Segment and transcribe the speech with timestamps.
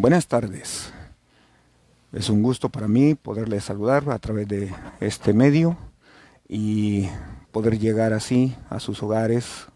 [0.00, 0.94] Buenas tardes.
[2.10, 5.76] Es un gusto para mí poderles saludar a través de este medio
[6.48, 7.06] y
[7.52, 9.66] poder llegar así a sus hogares.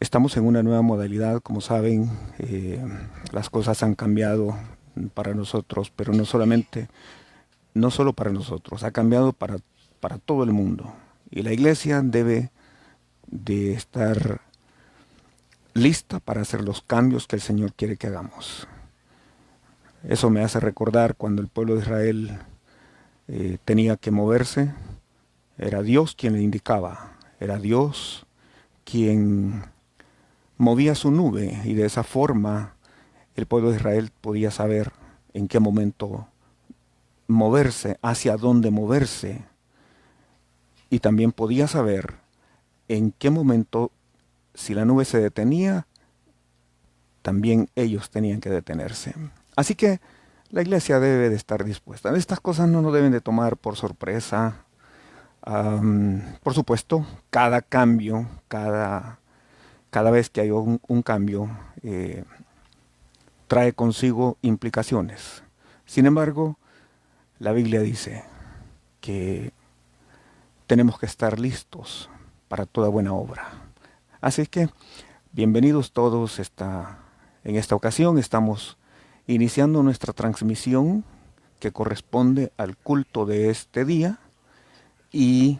[0.00, 2.82] Estamos en una nueva modalidad, como saben, eh,
[3.32, 4.56] las cosas han cambiado
[5.12, 6.88] para nosotros, pero no solamente,
[7.74, 9.58] no solo para nosotros, ha cambiado para,
[10.00, 10.90] para todo el mundo.
[11.30, 12.50] Y la iglesia debe
[13.26, 14.40] de estar
[15.74, 18.66] lista para hacer los cambios que el Señor quiere que hagamos.
[20.08, 22.38] Eso me hace recordar cuando el pueblo de Israel
[23.26, 24.72] eh, tenía que moverse,
[25.58, 28.26] era Dios quien le indicaba, era Dios
[28.84, 29.64] quien
[30.58, 32.74] movía su nube y de esa forma
[33.34, 34.92] el pueblo de Israel podía saber
[35.32, 36.28] en qué momento
[37.26, 39.44] moverse, hacia dónde moverse
[40.90, 42.14] y también podía saber
[42.88, 43.90] en qué momento
[44.54, 45.86] si la nube se detenía,
[47.22, 49.14] también ellos tenían que detenerse.
[49.56, 50.00] Así que
[50.50, 52.14] la iglesia debe de estar dispuesta.
[52.16, 54.64] Estas cosas no nos deben de tomar por sorpresa.
[55.42, 59.18] por supuesto, cada cambio, cada,
[59.90, 61.50] cada vez que hay un, cambio,
[61.82, 62.24] eh,
[63.48, 65.42] trae consigo implicaciones.
[65.86, 66.58] Sin embargo,
[67.38, 68.24] la Biblia dice
[69.00, 69.52] que
[70.66, 72.08] tenemos que estar listos
[72.48, 73.63] para toda buena obra.
[74.24, 74.70] Así que,
[75.32, 76.38] bienvenidos todos.
[76.38, 76.98] Esta,
[77.44, 78.78] en esta ocasión estamos
[79.26, 81.04] iniciando nuestra transmisión
[81.60, 84.18] que corresponde al culto de este día
[85.12, 85.58] y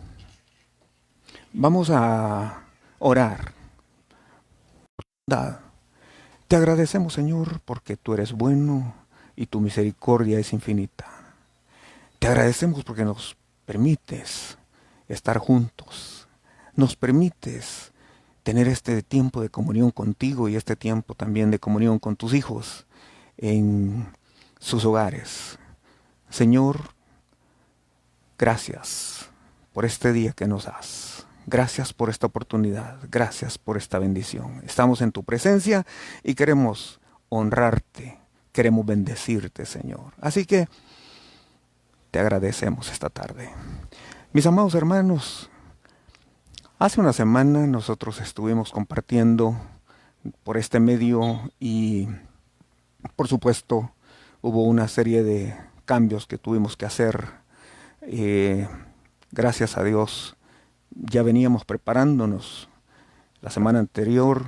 [1.53, 2.65] vamos a
[3.01, 3.53] orar.
[6.49, 8.95] Te agradecemos Señor porque tú eres bueno
[9.37, 11.05] y tu misericordia es infinita.
[12.19, 14.57] Te agradecemos porque nos permites
[15.07, 16.29] estar juntos.
[16.77, 17.93] Nos permites
[18.45, 22.87] tener este tiempo de comunión contigo y este tiempo también de comunión con tus hijos
[23.39, 24.07] en
[24.61, 25.59] sus hogares.
[26.31, 26.81] Señor,
[28.39, 29.31] gracias
[29.73, 31.27] por este día que nos das.
[31.47, 32.99] Gracias por esta oportunidad.
[33.11, 34.63] Gracias por esta bendición.
[34.65, 35.87] Estamos en tu presencia
[36.23, 38.19] y queremos honrarte.
[38.53, 40.13] Queremos bendecirte, Señor.
[40.21, 40.69] Así que
[42.11, 43.51] te agradecemos esta tarde.
[44.33, 45.51] Mis amados hermanos,
[46.81, 49.57] Hace una semana nosotros estuvimos compartiendo
[50.43, 52.09] por este medio y
[53.15, 53.93] por supuesto
[54.43, 57.27] hubo una serie de cambios que tuvimos que hacer.
[58.03, 58.67] Eh,
[59.31, 60.37] gracias a Dios
[60.91, 62.69] ya veníamos preparándonos.
[63.41, 64.45] La semana anterior,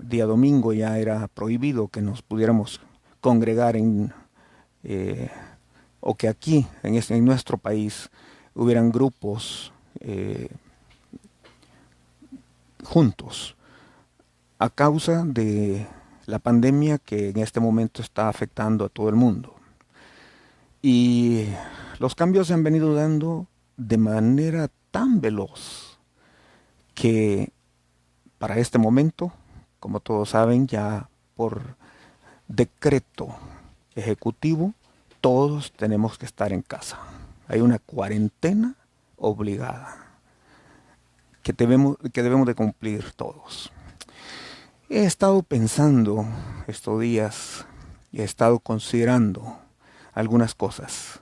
[0.00, 2.80] día domingo, ya era prohibido que nos pudiéramos
[3.20, 4.12] congregar en,
[4.82, 5.30] eh,
[6.00, 8.10] o que aquí, en, este, en nuestro país,
[8.52, 10.48] hubieran grupos eh,
[12.82, 13.56] juntos
[14.58, 15.86] a causa de
[16.26, 19.54] la pandemia que en este momento está afectando a todo el mundo.
[20.80, 21.46] Y
[21.98, 25.98] los cambios se han venido dando de manera tan veloz
[26.94, 27.52] que
[28.38, 29.32] para este momento,
[29.80, 31.76] como todos saben, ya por
[32.48, 33.34] decreto
[33.94, 34.74] ejecutivo,
[35.20, 36.98] todos tenemos que estar en casa.
[37.48, 38.74] Hay una cuarentena
[39.16, 40.01] obligada
[41.42, 43.72] que debemos, que debemos de cumplir todos.
[44.88, 46.26] He estado pensando
[46.66, 47.66] estos días
[48.12, 49.58] y he estado considerando
[50.12, 51.20] algunas cosas.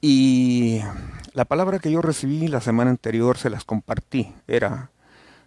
[0.00, 0.80] Y
[1.32, 4.34] la palabra que yo recibí la semana anterior se las compartí.
[4.48, 4.90] Era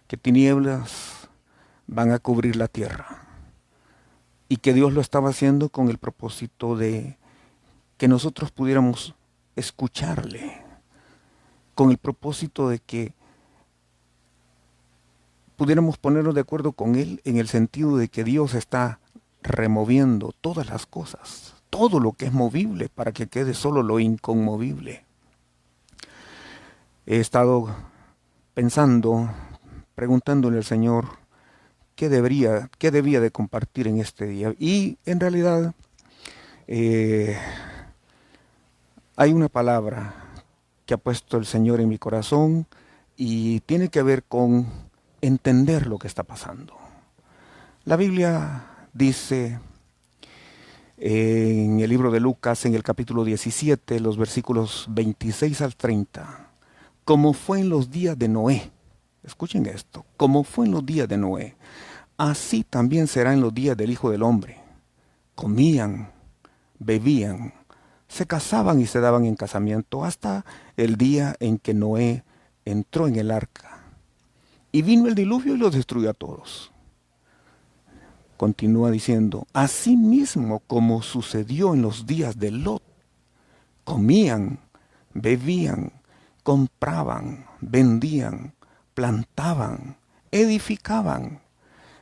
[0.06, 1.28] que tinieblas
[1.86, 3.26] van a cubrir la tierra.
[4.48, 7.18] Y que Dios lo estaba haciendo con el propósito de
[7.98, 9.14] que nosotros pudiéramos
[9.56, 10.62] escucharle.
[11.74, 13.12] Con el propósito de que
[15.56, 19.00] pudiéramos ponernos de acuerdo con él en el sentido de que Dios está
[19.42, 25.04] removiendo todas las cosas, todo lo que es movible para que quede solo lo inconmovible.
[27.06, 27.74] He estado
[28.54, 29.30] pensando,
[29.94, 31.06] preguntándole al Señor
[31.94, 34.54] qué debería, qué debía de compartir en este día.
[34.58, 35.74] Y en realidad
[36.66, 37.38] eh,
[39.16, 40.14] hay una palabra
[40.84, 42.66] que ha puesto el Señor en mi corazón
[43.16, 44.85] y tiene que ver con
[45.26, 46.74] entender lo que está pasando.
[47.84, 49.58] La Biblia dice
[50.96, 56.50] en el libro de Lucas, en el capítulo 17, los versículos 26 al 30,
[57.04, 58.70] como fue en los días de Noé.
[59.22, 61.56] Escuchen esto, como fue en los días de Noé,
[62.16, 64.58] así también será en los días del Hijo del Hombre.
[65.34, 66.12] Comían,
[66.78, 67.52] bebían,
[68.08, 70.44] se casaban y se daban en casamiento hasta
[70.76, 72.24] el día en que Noé
[72.64, 73.75] entró en el arca
[74.76, 76.70] y vino el diluvio y los destruyó a todos.
[78.36, 82.82] continúa diciendo, así mismo como sucedió en los días de Lot,
[83.84, 84.58] comían,
[85.14, 85.92] bebían,
[86.42, 88.52] compraban, vendían,
[88.92, 89.96] plantaban,
[90.30, 91.40] edificaban.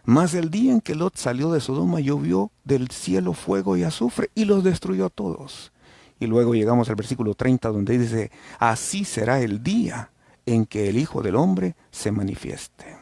[0.04, 4.30] Mas el día en que Lot salió de Sodoma llovió del cielo fuego y azufre
[4.34, 5.70] y los destruyó a todos.
[6.18, 10.10] Y luego llegamos al versículo 30 donde dice, así será el día
[10.46, 12.96] en que el Hijo del Hombre se manifieste.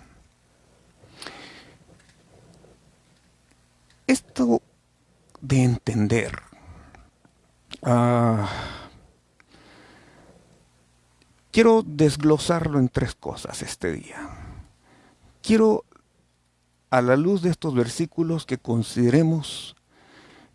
[4.06, 4.60] Esto
[5.40, 6.38] de entender
[7.82, 8.48] ah,
[11.50, 14.28] quiero desglosarlo en tres cosas este día.
[15.42, 15.84] Quiero,
[16.90, 19.76] a la luz de estos versículos, que consideremos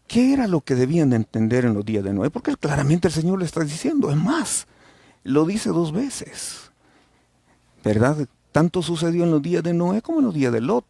[0.08, 3.14] qué era lo que debían de entender en los días de Noé, porque claramente el
[3.14, 4.68] Señor le está diciendo, es más,
[5.24, 6.67] lo dice dos veces.
[7.84, 8.28] ¿Verdad?
[8.52, 10.86] Tanto sucedió en los días de Noé como en los días de Lot.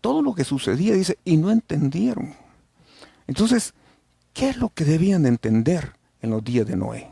[0.00, 2.34] Todo lo que sucedía, dice, y no entendieron.
[3.26, 3.74] Entonces,
[4.32, 5.92] ¿qué es lo que debían de entender
[6.22, 7.10] en los días de Noé?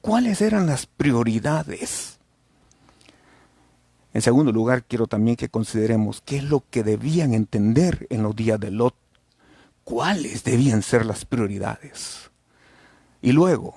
[0.00, 2.18] ¿Cuáles eran las prioridades?
[4.14, 8.36] En segundo lugar, quiero también que consideremos qué es lo que debían entender en los
[8.36, 8.94] días de Lot.
[9.84, 12.30] ¿Cuáles debían ser las prioridades?
[13.22, 13.74] Y luego,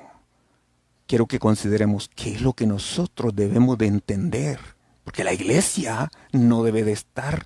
[1.08, 4.60] quiero que consideremos qué es lo que nosotros debemos de entender,
[5.04, 7.46] porque la iglesia no debe de estar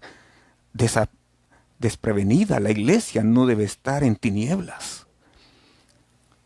[1.78, 5.08] desprevenida, la iglesia no debe estar en tinieblas.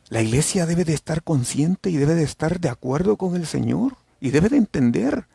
[0.10, 3.98] La iglesia debe de estar consciente y debe de estar de acuerdo con el Señor
[4.19, 5.27] y debe de entender.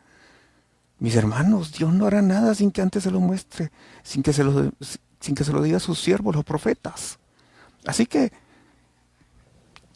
[0.99, 3.71] Mis hermanos, Dios no hará nada sin que antes se lo muestre,
[4.03, 4.71] sin que se lo,
[5.19, 7.19] sin que se lo diga a sus siervos, los profetas.
[7.85, 8.31] Así que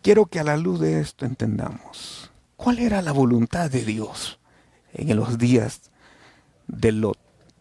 [0.03, 4.38] Quiero que a la luz de esto entendamos cuál era la voluntad de Dios
[4.91, 5.91] en los días
[6.67, 7.17] de Lot.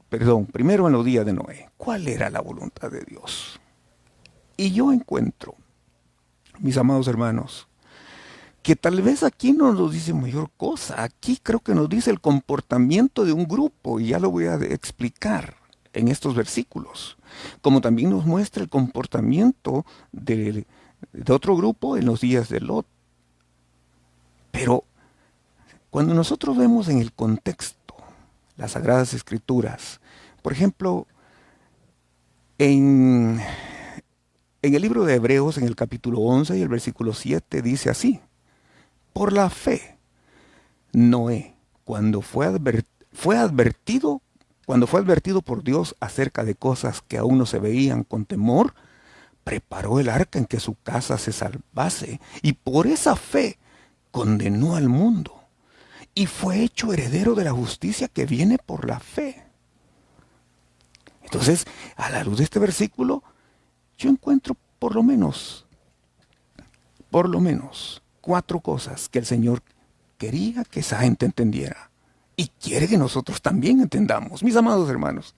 [0.09, 1.71] Perdón, primero en los días de Noé.
[1.77, 3.61] ¿Cuál era la voluntad de Dios?
[4.57, 5.55] Y yo encuentro,
[6.59, 7.69] mis amados hermanos,
[8.65, 11.05] que tal vez aquí no nos dice mayor cosa.
[11.05, 14.57] Aquí creo que nos dice el comportamiento de un grupo y ya lo voy a
[14.57, 15.55] explicar
[15.93, 17.19] en estos versículos.
[17.61, 20.67] Como también nos muestra el comportamiento de
[21.13, 22.87] de otro grupo en los días de Lot.
[24.51, 24.85] Pero
[25.91, 27.95] cuando nosotros vemos en el contexto
[28.57, 30.01] las Sagradas Escrituras,
[30.43, 31.07] por ejemplo,
[32.59, 33.41] en,
[34.63, 38.21] en el libro de Hebreos, en el capítulo 11 y el versículo 7, dice así,
[39.13, 39.99] por la fe,
[40.93, 41.55] Noé,
[41.85, 42.49] cuando fue,
[43.13, 44.23] fue advertido,
[44.67, 48.75] cuando fue advertido por Dios acerca de cosas que aún no se veían con temor,
[49.45, 53.59] preparó el arca en que su casa se salvase y por esa fe
[54.11, 55.43] condenó al mundo
[56.15, 59.45] y fue hecho heredero de la justicia que viene por la fe.
[61.23, 61.65] Entonces,
[61.97, 63.23] a la luz de este versículo,
[63.97, 65.67] yo encuentro por lo menos,
[67.11, 69.63] por lo menos, cuatro cosas que el Señor
[70.19, 71.91] quería que esa gente entendiera
[72.37, 74.43] y quiere que nosotros también entendamos.
[74.43, 75.35] Mis amados hermanos,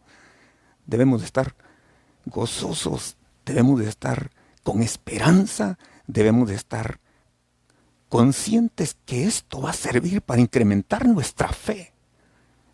[0.87, 1.55] debemos de estar
[2.27, 4.31] gozosos debemos de estar
[4.63, 7.01] con esperanza, debemos de estar
[8.09, 11.93] conscientes que esto va a servir para incrementar nuestra fe.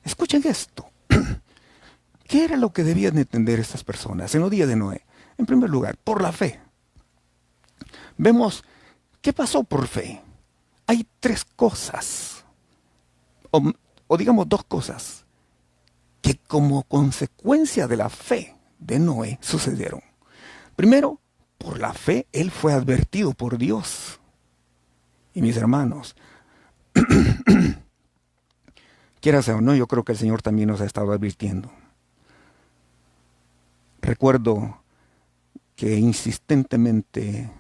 [0.05, 0.91] Escuchen esto.
[2.25, 5.05] ¿Qué era lo que debían entender estas personas en los días de Noé?
[5.39, 6.61] En primer lugar, por la fe.
[8.17, 8.65] Vemos
[9.21, 10.21] qué pasó por fe.
[10.87, 12.45] Hay tres cosas,
[13.51, 13.73] o,
[14.07, 15.25] o digamos dos cosas,
[16.21, 20.10] que como consecuencia de la fe de Noé sucedieron.
[20.81, 21.21] Primero,
[21.59, 24.19] por la fe, él fue advertido por Dios.
[25.35, 26.17] Y mis hermanos,
[29.21, 31.71] quieras o no, yo creo que el Señor también nos ha estado advirtiendo.
[34.01, 34.81] Recuerdo
[35.77, 37.51] que insistentemente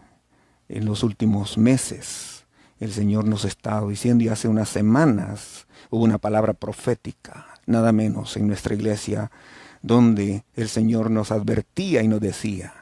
[0.70, 2.46] en los últimos meses
[2.78, 7.92] el Señor nos ha estado diciendo y hace unas semanas hubo una palabra profética, nada
[7.92, 9.30] menos en nuestra iglesia,
[9.82, 12.79] donde el Señor nos advertía y nos decía,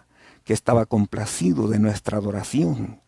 [0.48, 3.02] que estaba complacido de nuestra adoración,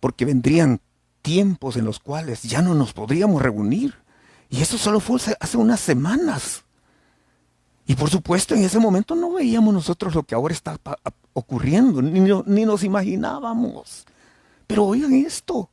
[0.00, 0.80] porque vendrían
[1.20, 3.94] tiempos en los cuales ya no nos podríamos reunir.
[4.48, 6.64] Y eso solo fue hace unas semanas.
[7.86, 10.80] Y por supuesto en ese momento no veíamos nosotros lo que ahora está
[11.34, 14.06] ocurriendo, ni, ni nos imaginábamos.
[14.66, 15.68] Pero oigan esto,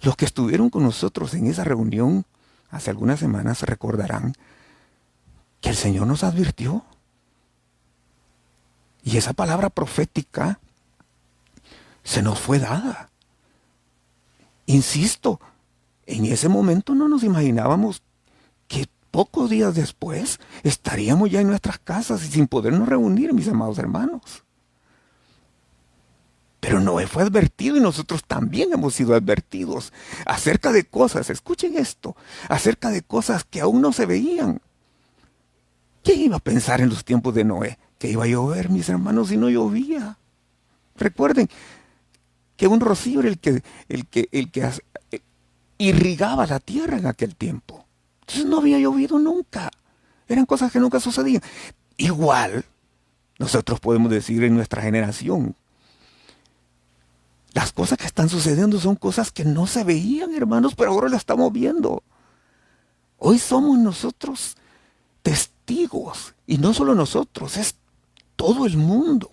[0.00, 2.24] los que estuvieron con nosotros en esa reunión
[2.70, 4.32] hace algunas semanas recordarán
[5.60, 6.84] que el Señor nos advirtió
[9.02, 10.60] y esa palabra profética
[12.02, 13.10] se nos fue dada.
[14.66, 15.40] Insisto,
[16.06, 18.02] en ese momento no nos imaginábamos
[18.68, 23.78] que pocos días después estaríamos ya en nuestras casas y sin podernos reunir, mis amados
[23.78, 24.44] hermanos.
[26.60, 29.92] Pero Noé fue advertido y nosotros también hemos sido advertidos
[30.26, 32.14] acerca de cosas, escuchen esto,
[32.48, 34.60] acerca de cosas que aún no se veían.
[36.04, 37.78] ¿Quién iba a pensar en los tiempos de Noé?
[38.00, 40.16] Que iba a llover, mis hermanos, y no llovía.
[40.96, 41.48] Recuerden
[42.56, 44.68] que un rocío era el que, el que, el que
[45.12, 45.20] eh,
[45.78, 47.86] irrigaba la tierra en aquel tiempo.
[48.22, 49.70] Entonces no había llovido nunca.
[50.26, 51.42] Eran cosas que nunca sucedían.
[51.96, 52.64] Igual,
[53.38, 55.54] nosotros podemos decir en nuestra generación,
[57.52, 61.20] las cosas que están sucediendo son cosas que no se veían, hermanos, pero ahora las
[61.20, 62.02] estamos viendo.
[63.18, 64.56] Hoy somos nosotros
[65.22, 67.56] testigos, y no solo nosotros,
[68.40, 69.30] todo el mundo,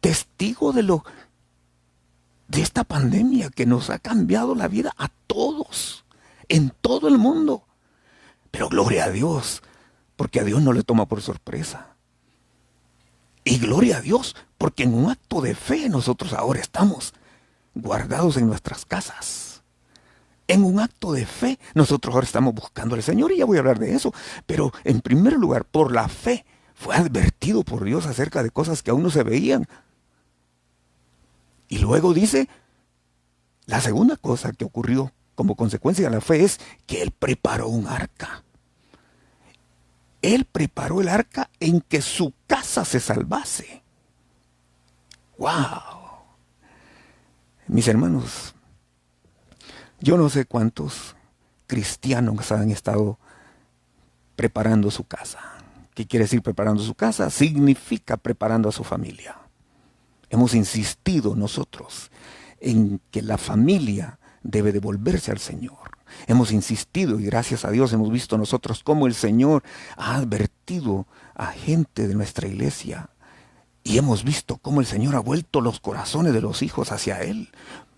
[0.00, 1.04] testigo de lo
[2.46, 6.06] de esta pandemia que nos ha cambiado la vida a todos,
[6.48, 7.64] en todo el mundo.
[8.50, 9.62] Pero gloria a Dios,
[10.16, 11.96] porque a Dios no le toma por sorpresa.
[13.44, 17.12] Y gloria a Dios, porque en un acto de fe nosotros ahora estamos
[17.74, 19.62] guardados en nuestras casas.
[20.46, 23.60] En un acto de fe nosotros ahora estamos buscando al Señor y ya voy a
[23.60, 24.14] hablar de eso.
[24.46, 26.46] Pero en primer lugar, por la fe,
[26.78, 29.66] fue advertido por Dios acerca de cosas que aún no se veían.
[31.68, 32.48] Y luego dice,
[33.66, 37.88] la segunda cosa que ocurrió como consecuencia de la fe es que Él preparó un
[37.88, 38.44] arca.
[40.22, 43.82] Él preparó el arca en que su casa se salvase.
[45.36, 45.80] ¡Wow!
[47.66, 48.54] Mis hermanos,
[49.98, 51.16] yo no sé cuántos
[51.66, 53.18] cristianos han estado
[54.36, 55.57] preparando su casa.
[55.98, 57.28] ¿Qué quiere decir preparando su casa?
[57.28, 59.36] Significa preparando a su familia.
[60.30, 62.12] Hemos insistido nosotros
[62.60, 65.98] en que la familia debe devolverse al Señor.
[66.28, 69.64] Hemos insistido y gracias a Dios hemos visto nosotros cómo el Señor
[69.96, 73.10] ha advertido a gente de nuestra iglesia
[73.82, 77.48] y hemos visto cómo el Señor ha vuelto los corazones de los hijos hacia Él,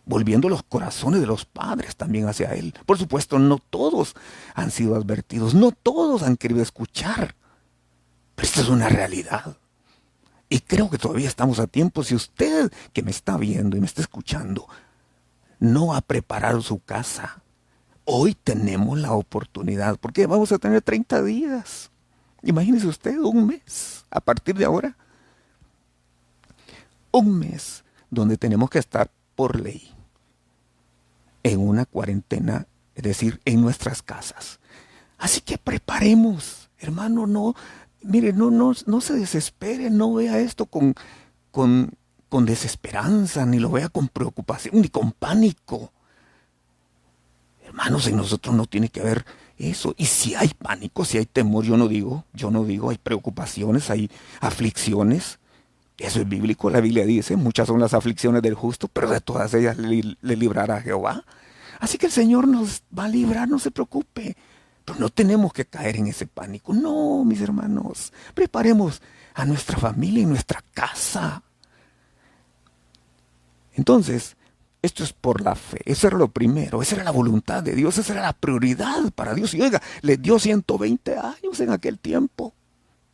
[0.07, 2.73] volviendo los corazones de los padres también hacia Él.
[2.87, 4.15] Por supuesto, no todos
[4.55, 7.35] han sido advertidos, no todos han querido escuchar,
[8.43, 9.57] esto es una realidad.
[10.49, 12.03] Y creo que todavía estamos a tiempo.
[12.03, 14.67] Si usted que me está viendo y me está escuchando
[15.61, 17.43] no ha preparado su casa,
[18.13, 21.93] Hoy tenemos la oportunidad, porque vamos a tener 30 días.
[22.43, 24.97] Imagínese usted, un mes a partir de ahora.
[27.13, 29.95] Un mes donde tenemos que estar por ley
[31.45, 32.67] en una cuarentena,
[32.97, 34.59] es decir, en nuestras casas.
[35.17, 37.55] Así que preparemos, hermano, no,
[38.03, 40.95] mire, no, no, no se desespere, no vea esto con,
[41.51, 41.93] con,
[42.29, 45.93] con desesperanza, ni lo vea con preocupación, ni con pánico.
[47.65, 49.25] Hermanos, en nosotros no tiene que haber
[49.59, 49.95] eso.
[49.97, 53.91] Y si hay pánico, si hay temor, yo no digo, yo no digo, hay preocupaciones,
[53.91, 55.39] hay aflicciones.
[55.99, 59.53] Eso es bíblico, la Biblia dice, muchas son las aflicciones del justo, pero de todas
[59.53, 61.25] ellas le, librará Jehová.
[61.79, 64.37] Así que el Señor nos va a librar, no se preocupe.
[64.99, 66.73] No tenemos que caer en ese pánico.
[66.73, 69.01] No, mis hermanos, preparemos
[69.35, 71.43] a nuestra familia y nuestra casa.
[73.75, 74.37] Entonces,
[74.83, 75.81] esto es por la fe.
[75.85, 76.83] Eso era lo primero.
[76.83, 77.99] Esa era la voluntad de Dios.
[77.99, 79.55] Esa era la prioridad para Dios.
[79.55, 82.55] Y oiga, le dio 120 años en aquel tiempo.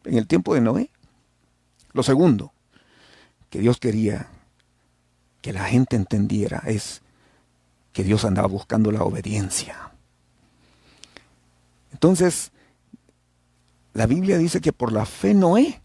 [0.05, 0.91] En el tiempo de Noé.
[1.93, 2.53] Lo segundo
[3.51, 4.29] que Dios quería
[5.41, 7.03] que la gente entendiera es
[7.93, 9.93] que Dios andaba buscando la obediencia.
[11.97, 12.53] Entonces,
[13.95, 15.81] la Biblia dice que por la fe Noé,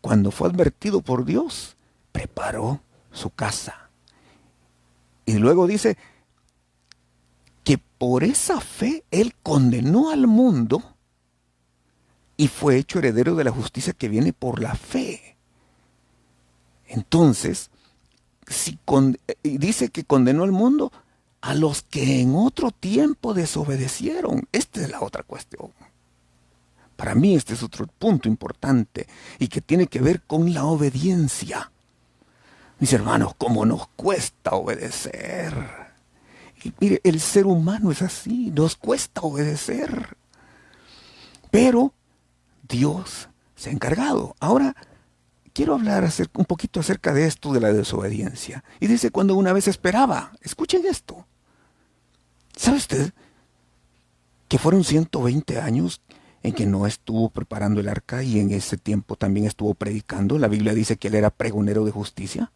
[0.00, 1.76] cuando fue advertido por Dios,
[2.10, 2.80] preparó
[3.12, 3.88] su casa
[5.26, 5.96] y luego dice
[7.62, 10.82] que por esa fe Él condenó al mundo
[12.36, 15.36] y fue hecho heredero de la justicia que viene por la fe.
[16.88, 17.70] Entonces,
[18.48, 18.76] si
[19.44, 20.90] dice que condenó al mundo
[21.44, 24.48] a los que en otro tiempo desobedecieron.
[24.50, 25.72] Esta es la otra cuestión.
[26.96, 29.06] Para mí este es otro punto importante
[29.38, 31.70] y que tiene que ver con la obediencia.
[32.78, 35.54] Mis hermanos, cómo nos cuesta obedecer.
[36.64, 40.16] Y mire, el ser humano es así, nos cuesta obedecer.
[41.50, 41.92] Pero
[42.66, 44.34] Dios se ha encargado.
[44.40, 44.74] Ahora,
[45.52, 46.08] quiero hablar
[46.38, 48.64] un poquito acerca de esto de la desobediencia.
[48.80, 51.26] Y dice cuando una vez esperaba, escuchen esto.
[52.56, 53.12] ¿Sabe usted
[54.48, 56.00] que fueron 120 años
[56.42, 60.38] en que no estuvo preparando el arca y en ese tiempo también estuvo predicando?
[60.38, 62.52] La Biblia dice que él era pregonero de justicia.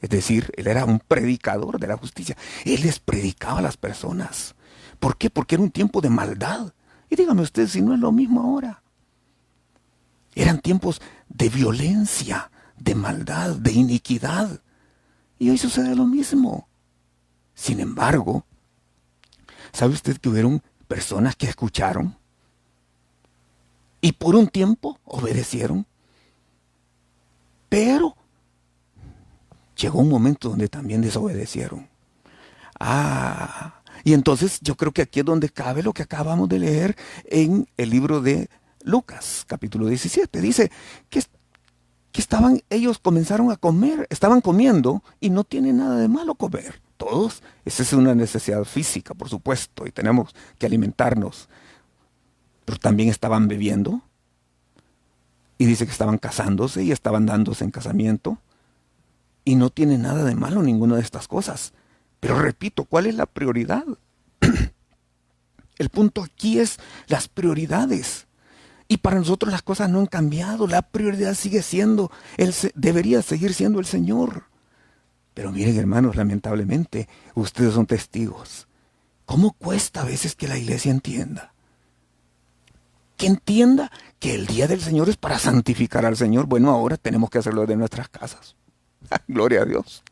[0.00, 2.36] Es decir, él era un predicador de la justicia.
[2.64, 4.54] Él les predicaba a las personas.
[4.98, 5.30] ¿Por qué?
[5.30, 6.72] Porque era un tiempo de maldad.
[7.10, 8.82] Y dígame usted si no es lo mismo ahora.
[10.34, 14.62] Eran tiempos de violencia, de maldad, de iniquidad.
[15.38, 16.68] Y hoy sucede lo mismo.
[17.54, 18.46] Sin embargo,
[19.72, 22.16] ¿sabe usted que hubieron personas que escucharon?
[24.00, 25.86] Y por un tiempo obedecieron.
[27.68, 28.16] Pero
[29.76, 31.88] llegó un momento donde también desobedecieron.
[32.78, 36.96] Ah, y entonces yo creo que aquí es donde cabe lo que acabamos de leer
[37.24, 38.48] en el libro de
[38.82, 40.40] Lucas, capítulo 17.
[40.40, 40.70] Dice
[41.10, 41.22] que,
[42.10, 46.80] que estaban, ellos comenzaron a comer, estaban comiendo y no tiene nada de malo comer.
[47.00, 51.48] Todos, esa es una necesidad física, por supuesto, y tenemos que alimentarnos.
[52.66, 54.02] Pero también estaban bebiendo.
[55.56, 58.36] Y dice que estaban casándose y estaban dándose en casamiento.
[59.46, 61.72] Y no tiene nada de malo ninguna de estas cosas.
[62.20, 63.86] Pero repito, ¿cuál es la prioridad?
[65.78, 66.76] El punto aquí es
[67.06, 68.26] las prioridades.
[68.88, 70.66] Y para nosotros las cosas no han cambiado.
[70.66, 74.49] La prioridad sigue siendo, él debería seguir siendo el Señor.
[75.34, 78.66] Pero miren hermanos, lamentablemente, ustedes son testigos.
[79.24, 81.52] ¿Cómo cuesta a veces que la iglesia entienda?
[83.16, 86.46] Que entienda que el día del Señor es para santificar al Señor.
[86.46, 88.56] Bueno, ahora tenemos que hacerlo de nuestras casas.
[89.28, 90.02] Gloria a Dios.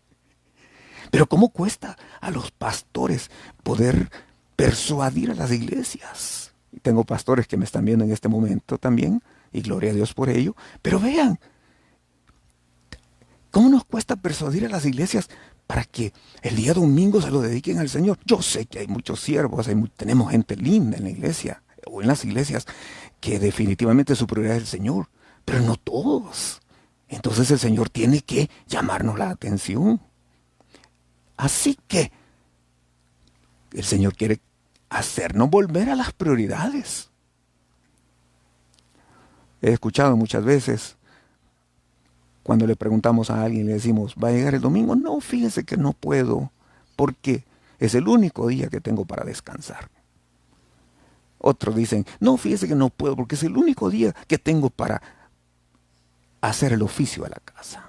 [1.11, 3.31] Pero ¿cómo cuesta a los pastores
[3.63, 4.11] poder
[4.57, 6.53] persuadir a las iglesias?
[6.83, 9.23] Tengo pastores que me están viendo en este momento también,
[9.53, 10.55] y gloria a Dios por ello.
[10.83, 11.41] Pero vean,
[13.59, 15.29] ¿cómo nos cuesta persuadir a las iglesias
[15.67, 16.12] para que
[16.43, 18.17] el día domingo se lo dediquen al Señor?
[18.25, 22.25] Yo sé que hay muchos siervos, tenemos gente linda en la iglesia o en las
[22.25, 22.67] iglesias
[23.19, 25.09] que definitivamente su prioridad es el Señor,
[25.45, 26.61] pero no todos.
[27.09, 30.00] Entonces el Señor tiene que llamarnos la atención.
[31.37, 32.12] Así que
[33.73, 34.41] el Señor quiere
[34.88, 37.11] hacernos volver a las prioridades.
[39.61, 40.98] He escuchado muchas veces
[42.49, 44.97] cuando le preguntamos a alguien, le decimos, ¿va a llegar el domingo?
[44.97, 46.51] No, fíjese que no puedo,
[46.96, 47.44] porque
[47.79, 49.90] es el único día que tengo para descansar.
[51.37, 55.03] Otros dicen, no, fíjese que no puedo, porque es el único día que tengo para
[56.40, 57.85] hacer el oficio a la casa.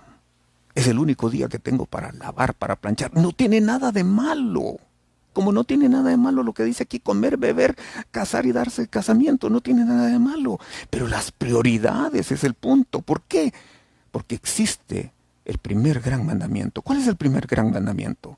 [0.75, 3.15] Es el único día que tengo para lavar, para planchar.
[3.15, 4.75] No tiene nada de malo.
[5.31, 7.77] Como no tiene nada de malo lo que dice aquí, comer, beber,
[8.11, 10.59] casar y darse casamiento, no tiene nada de malo.
[10.89, 12.99] Pero las prioridades es el punto.
[12.99, 13.53] ¿Por qué?
[14.11, 15.13] Porque existe
[15.45, 16.81] el primer gran mandamiento.
[16.81, 18.37] ¿Cuál es el primer gran mandamiento?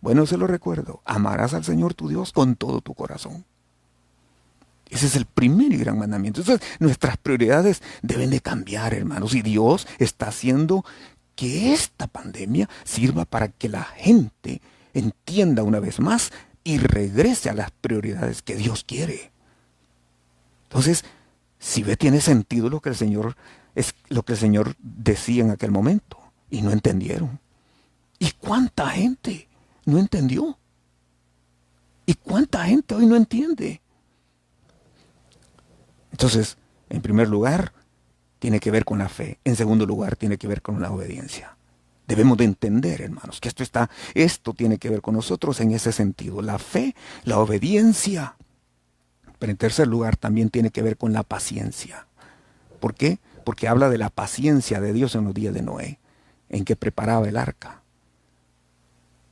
[0.00, 1.02] Bueno, se lo recuerdo.
[1.04, 3.44] Amarás al Señor tu Dios con todo tu corazón.
[4.88, 6.40] Ese es el primer y gran mandamiento.
[6.40, 9.34] Entonces, nuestras prioridades deben de cambiar, hermanos.
[9.34, 10.84] Y Dios está haciendo
[11.36, 14.60] que esta pandemia sirva para que la gente
[14.94, 16.32] entienda una vez más
[16.64, 19.30] y regrese a las prioridades que Dios quiere.
[20.64, 21.04] Entonces,
[21.58, 23.36] si ve, tiene sentido lo que el Señor
[23.78, 26.18] es lo que el Señor decía en aquel momento
[26.50, 27.38] y no entendieron.
[28.18, 29.48] ¿Y cuánta gente
[29.84, 30.58] no entendió?
[32.04, 33.80] ¿Y cuánta gente hoy no entiende?
[36.10, 37.72] Entonces, en primer lugar,
[38.40, 39.38] tiene que ver con la fe.
[39.44, 41.56] En segundo lugar, tiene que ver con la obediencia.
[42.08, 45.92] Debemos de entender, hermanos, que esto está, esto tiene que ver con nosotros en ese
[45.92, 46.42] sentido.
[46.42, 48.34] La fe, la obediencia.
[49.38, 52.08] Pero en tercer lugar también tiene que ver con la paciencia.
[52.80, 53.20] ¿Por qué?
[53.48, 55.98] Porque habla de la paciencia de Dios en los días de Noé,
[56.50, 57.80] en que preparaba el arca.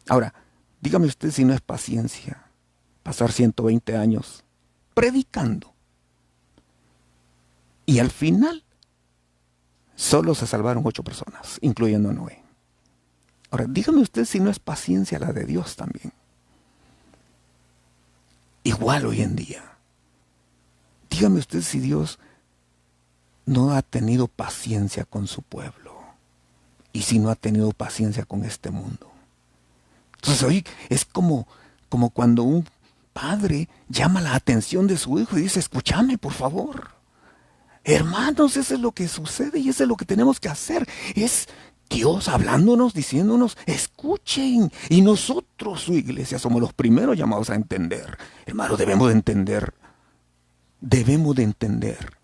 [0.08, 0.32] Ahora,
[0.80, 2.46] dígame usted si no es paciencia
[3.02, 4.42] pasar 120 años
[4.94, 5.74] predicando.
[7.84, 8.64] Y al final
[9.96, 12.42] solo se salvaron ocho personas, incluyendo a Noé.
[13.50, 16.10] Ahora, dígame usted si no es paciencia la de Dios también.
[18.64, 19.62] Igual hoy en día.
[21.10, 22.18] Dígame usted si Dios
[23.46, 25.96] no ha tenido paciencia con su pueblo
[26.92, 29.10] y si no ha tenido paciencia con este mundo.
[30.16, 31.46] Entonces hoy es como,
[31.88, 32.66] como cuando un
[33.12, 36.90] padre llama la atención de su hijo y dice, escúchame por favor.
[37.84, 40.88] Hermanos, eso es lo que sucede y eso es lo que tenemos que hacer.
[41.14, 41.48] Es
[41.88, 44.72] Dios hablándonos, diciéndonos, escuchen.
[44.88, 48.18] Y nosotros, su iglesia, somos los primeros llamados a entender.
[48.44, 49.74] Hermano, debemos de entender.
[50.80, 52.15] Debemos de entender.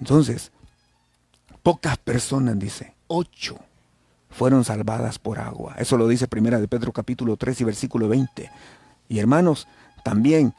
[0.00, 0.50] Entonces,
[1.62, 3.58] pocas personas, dice, ocho,
[4.30, 5.74] fueron salvadas por agua.
[5.78, 8.50] Eso lo dice Primera de Pedro capítulo 3 y versículo 20.
[9.08, 9.68] Y hermanos,
[10.02, 10.54] también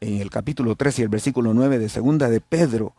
[0.00, 2.94] en el capítulo 3 y el versículo 9 de Segunda de Pedro,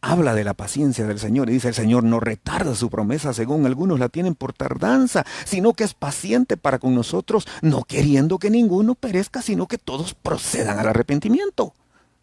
[0.00, 3.66] habla de la paciencia del Señor y dice, el Señor no retarda su promesa según
[3.66, 8.50] algunos la tienen por tardanza, sino que es paciente para con nosotros, no queriendo que
[8.50, 11.74] ninguno perezca, sino que todos procedan al arrepentimiento.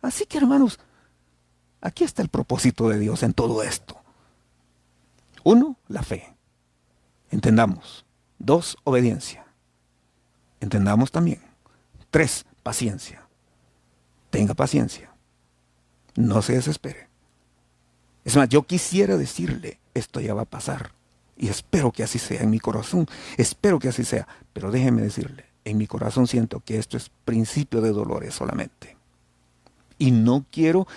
[0.02, 0.80] Así que hermanos,
[1.84, 3.98] Aquí está el propósito de Dios en todo esto.
[5.44, 6.34] Uno, la fe.
[7.30, 8.06] Entendamos.
[8.40, 9.46] Dos, obediencia.
[10.62, 11.42] Entendamos también.
[12.10, 13.28] Tres, paciencia.
[14.30, 15.12] Tenga paciencia.
[16.16, 17.10] No se desespere.
[18.24, 20.94] Es más, yo quisiera decirle, esto ya va a pasar.
[21.36, 23.08] Y espero que así sea en mi corazón.
[23.36, 24.26] Espero que así sea.
[24.54, 28.96] Pero déjeme decirle, en mi corazón siento que esto es principio de dolores solamente.
[29.98, 30.88] Y no quiero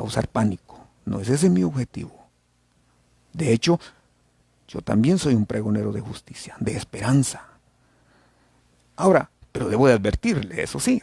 [0.00, 0.80] causar pánico.
[1.04, 2.10] No es ese mi objetivo.
[3.34, 3.78] De hecho,
[4.66, 7.44] yo también soy un pregonero de justicia, de esperanza.
[8.96, 11.02] Ahora, pero debo de advertirle, eso sí.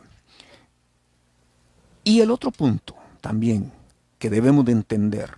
[2.04, 3.72] Y el otro punto también
[4.18, 5.30] que debemos de entender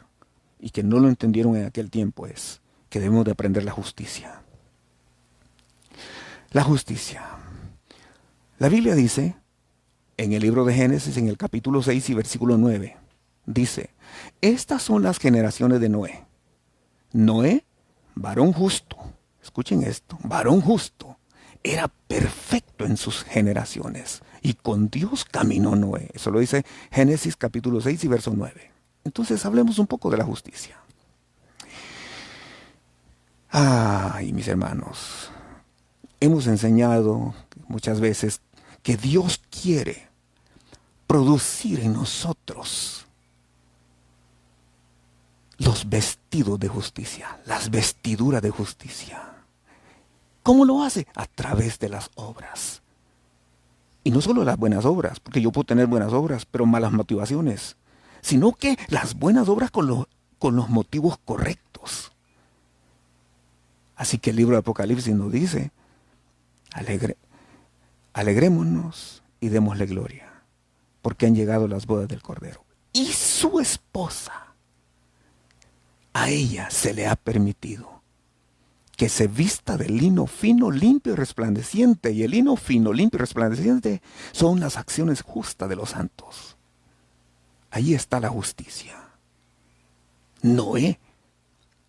[0.57, 4.41] y que no lo entendieron en aquel tiempo es que debemos de aprender la justicia.
[6.51, 7.25] La justicia.
[8.57, 9.35] La Biblia dice,
[10.15, 13.08] en el libro de Génesis, en el capítulo 6 y versículo 9,
[13.53, 13.89] dice,
[14.41, 16.25] estas son las generaciones de Noé.
[17.11, 17.65] Noé,
[18.15, 18.97] varón justo,
[19.41, 21.17] escuchen esto, varón justo,
[21.63, 26.09] era perfecto en sus generaciones y con Dios caminó Noé.
[26.13, 28.71] Eso lo dice Génesis capítulo 6 y verso 9.
[29.03, 30.77] Entonces hablemos un poco de la justicia.
[33.49, 35.31] Ay, mis hermanos,
[36.19, 37.33] hemos enseñado
[37.67, 38.41] muchas veces
[38.83, 40.07] que Dios quiere
[41.07, 43.08] producir en nosotros
[45.59, 49.21] los vestidos de justicia, las vestiduras de justicia.
[50.41, 51.05] ¿Cómo lo hace?
[51.15, 52.81] A través de las obras.
[54.03, 57.75] Y no solo las buenas obras, porque yo puedo tener buenas obras, pero malas motivaciones,
[58.21, 60.07] sino que las buenas obras con, los,
[60.39, 62.11] con los motivos correctos.
[63.95, 65.71] Así que el libro de Apocalipsis nos dice,
[68.13, 70.41] alegrémonos y démosle gloria,
[71.01, 72.63] porque han llegado las bodas del Cordero.
[72.93, 74.48] Y su esposa,
[76.13, 77.99] a ella se le ha permitido
[78.99, 82.11] que se vista de lino fino, limpio y resplandeciente.
[82.11, 84.01] Y el lino fino, limpio y resplandeciente
[84.33, 86.57] son las acciones justas de los santos.
[87.71, 89.01] Ahí está la justicia.
[90.41, 90.99] Noé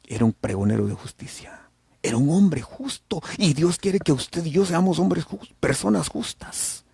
[0.04, 1.68] era un pregonero de justicia.
[2.00, 3.20] Era un hombre justo.
[3.38, 6.84] Y Dios quiere que usted y yo seamos hombres justos, personas justas.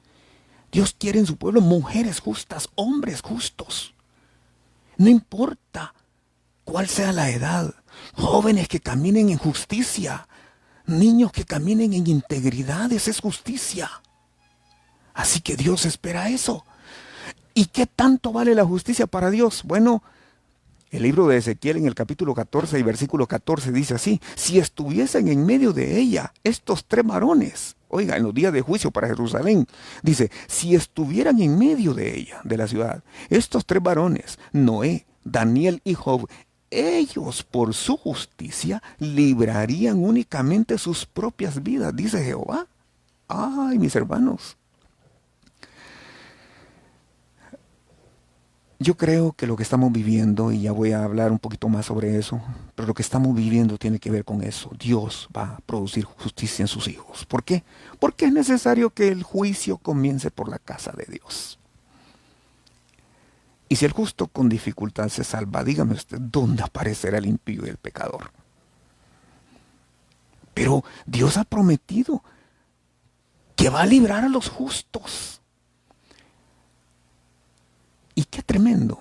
[0.73, 3.93] Dios quiere en su pueblo mujeres justas, hombres justos.
[4.97, 5.95] No importa
[6.67, 7.75] cuál sea la edad,
[8.13, 10.29] jóvenes que caminen en justicia,
[10.85, 13.91] niños que caminen en integridad, esa es justicia.
[15.15, 16.67] Así que Dios espera eso.
[17.55, 19.63] ¿Y qué tanto vale la justicia para Dios?
[19.65, 20.03] Bueno,
[20.91, 25.29] el libro de Ezequiel en el capítulo 14 y versículo 14 dice así, si estuviesen
[25.29, 29.67] en medio de ella estos tres varones, oiga, en los días de juicio para Jerusalén,
[30.03, 35.81] dice, si estuvieran en medio de ella, de la ciudad, estos tres varones, Noé, Daniel
[35.85, 36.29] y Job,
[36.77, 42.67] ellos por su justicia librarían únicamente sus propias vidas, dice Jehová.
[43.29, 44.57] Ay, mis hermanos.
[48.79, 51.87] Yo creo que lo que estamos viviendo, y ya voy a hablar un poquito más
[51.87, 52.43] sobre eso,
[52.75, 54.71] pero lo que estamos viviendo tiene que ver con eso.
[54.79, 57.25] Dios va a producir justicia en sus hijos.
[57.25, 57.65] ¿Por qué?
[57.99, 61.59] Porque es necesario que el juicio comience por la casa de Dios.
[63.69, 67.69] Y si el justo con dificultad se salva, dígame usted, ¿dónde aparecerá el impío y
[67.69, 68.31] el pecador?
[70.55, 72.23] Pero Dios ha prometido
[73.57, 75.41] que va a librar a los justos.
[78.15, 79.01] Y qué tremendo,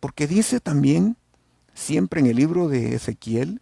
[0.00, 1.16] porque dice también,
[1.74, 3.60] siempre en el libro de Ezequiel,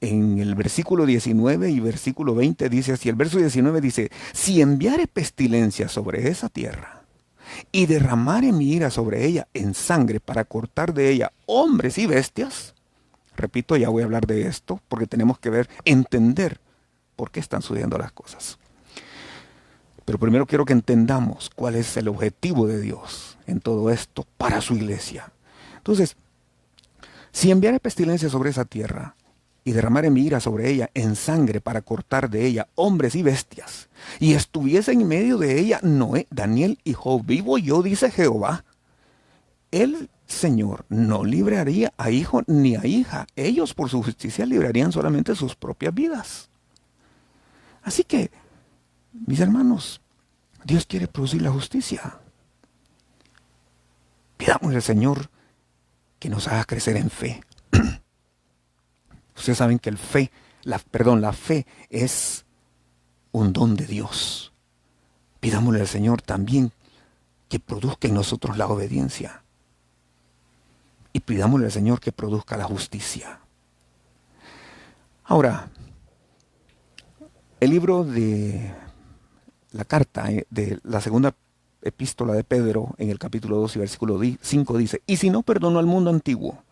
[0.00, 5.06] en el versículo 19 y versículo 20 dice así, el verso 19 dice, si enviare
[5.06, 7.03] pestilencia sobre esa tierra,
[7.72, 12.74] y derramaré mi ira sobre ella en sangre para cortar de ella hombres y bestias.
[13.36, 16.60] Repito, ya voy a hablar de esto porque tenemos que ver, entender
[17.16, 18.58] por qué están sucediendo las cosas.
[20.04, 24.60] Pero primero quiero que entendamos cuál es el objetivo de Dios en todo esto para
[24.60, 25.32] su iglesia.
[25.76, 26.16] Entonces,
[27.32, 29.16] si enviare pestilencia sobre esa tierra
[29.64, 33.88] y derramar mi ira sobre ella en sangre para cortar de ella hombres y bestias,
[34.20, 38.64] y estuviese en medio de ella Noé, Daniel y Job, vivo yo, dice Jehová,
[39.70, 45.34] el Señor no libraría a hijo ni a hija, ellos por su justicia librarían solamente
[45.34, 46.50] sus propias vidas.
[47.82, 48.30] Así que,
[49.26, 50.00] mis hermanos,
[50.64, 52.18] Dios quiere producir la justicia.
[54.36, 55.28] Pidamos al Señor
[56.18, 57.42] que nos haga crecer en fe.
[59.36, 60.30] Ustedes saben que el fe,
[60.62, 62.44] la, perdón, la fe es
[63.32, 64.52] un don de Dios.
[65.40, 66.72] Pidámosle al Señor también
[67.48, 69.42] que produzca en nosotros la obediencia.
[71.12, 73.38] y pidámosle al Señor que produzca la justicia.
[75.22, 75.70] Ahora,
[77.60, 78.74] el libro de
[79.70, 81.34] la carta eh, de la segunda
[81.82, 85.78] epístola de Pedro en el capítulo 2 y versículo 5 dice, y si no perdonó
[85.78, 86.62] al mundo antiguo,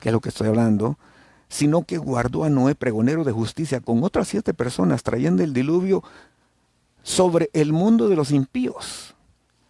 [0.00, 0.98] que es lo que estoy hablando,
[1.48, 6.02] sino que guardó a Noé pregonero de justicia con otras siete personas trayendo el diluvio
[7.02, 9.14] sobre el mundo de los impíos.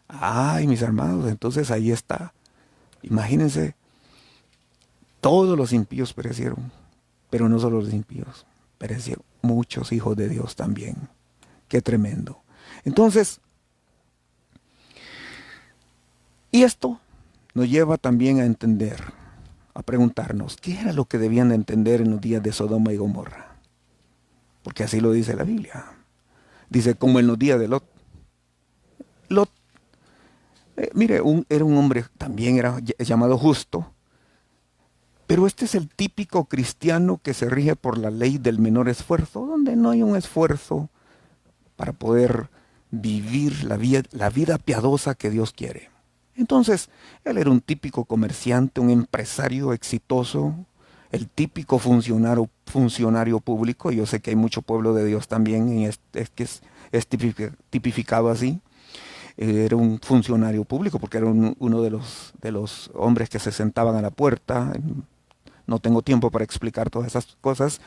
[0.08, 2.32] Ay, mis hermanos, entonces ahí está.
[3.02, 3.76] Imagínense,
[5.20, 6.72] todos los impíos perecieron,
[7.30, 8.46] pero no solo los impíos,
[8.78, 11.08] perecieron muchos hijos de Dios también.
[11.68, 12.40] Qué tremendo.
[12.84, 13.40] Entonces,
[16.50, 16.98] y esto
[17.54, 19.12] nos lleva también a entender,
[19.78, 22.96] a preguntarnos, ¿qué era lo que debían de entender en los días de Sodoma y
[22.96, 23.54] Gomorra?
[24.64, 25.84] Porque así lo dice la Biblia.
[26.68, 27.84] Dice, como en los días de Lot.
[29.28, 29.48] Lot,
[30.76, 33.92] eh, mire, era un hombre, también era llamado justo,
[35.28, 39.46] pero este es el típico cristiano que se rige por la ley del menor esfuerzo,
[39.46, 40.90] donde no hay un esfuerzo
[41.76, 42.50] para poder
[42.90, 45.90] vivir la vida, la vida piadosa que Dios quiere.
[46.38, 46.88] Entonces,
[47.24, 50.54] él era un típico comerciante, un empresario exitoso,
[51.10, 53.90] el típico funcionario, funcionario público.
[53.90, 55.98] Yo sé que hay mucho pueblo de Dios también, y es,
[56.36, 56.62] que es,
[57.70, 58.60] tipificado así.
[59.36, 63.96] Era un funcionario público porque era uno de los, de los hombres que se sentaban
[63.96, 64.72] a la puerta.
[65.66, 67.80] No tengo tiempo para explicar todas esas cosas,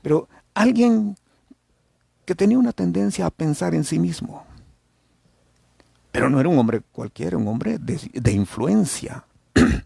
[0.00, 1.16] pero alguien
[2.24, 4.44] que tenía una tendencia a pensar en sí mismo
[6.16, 9.26] pero no era un hombre cualquiera, un hombre de, influencia.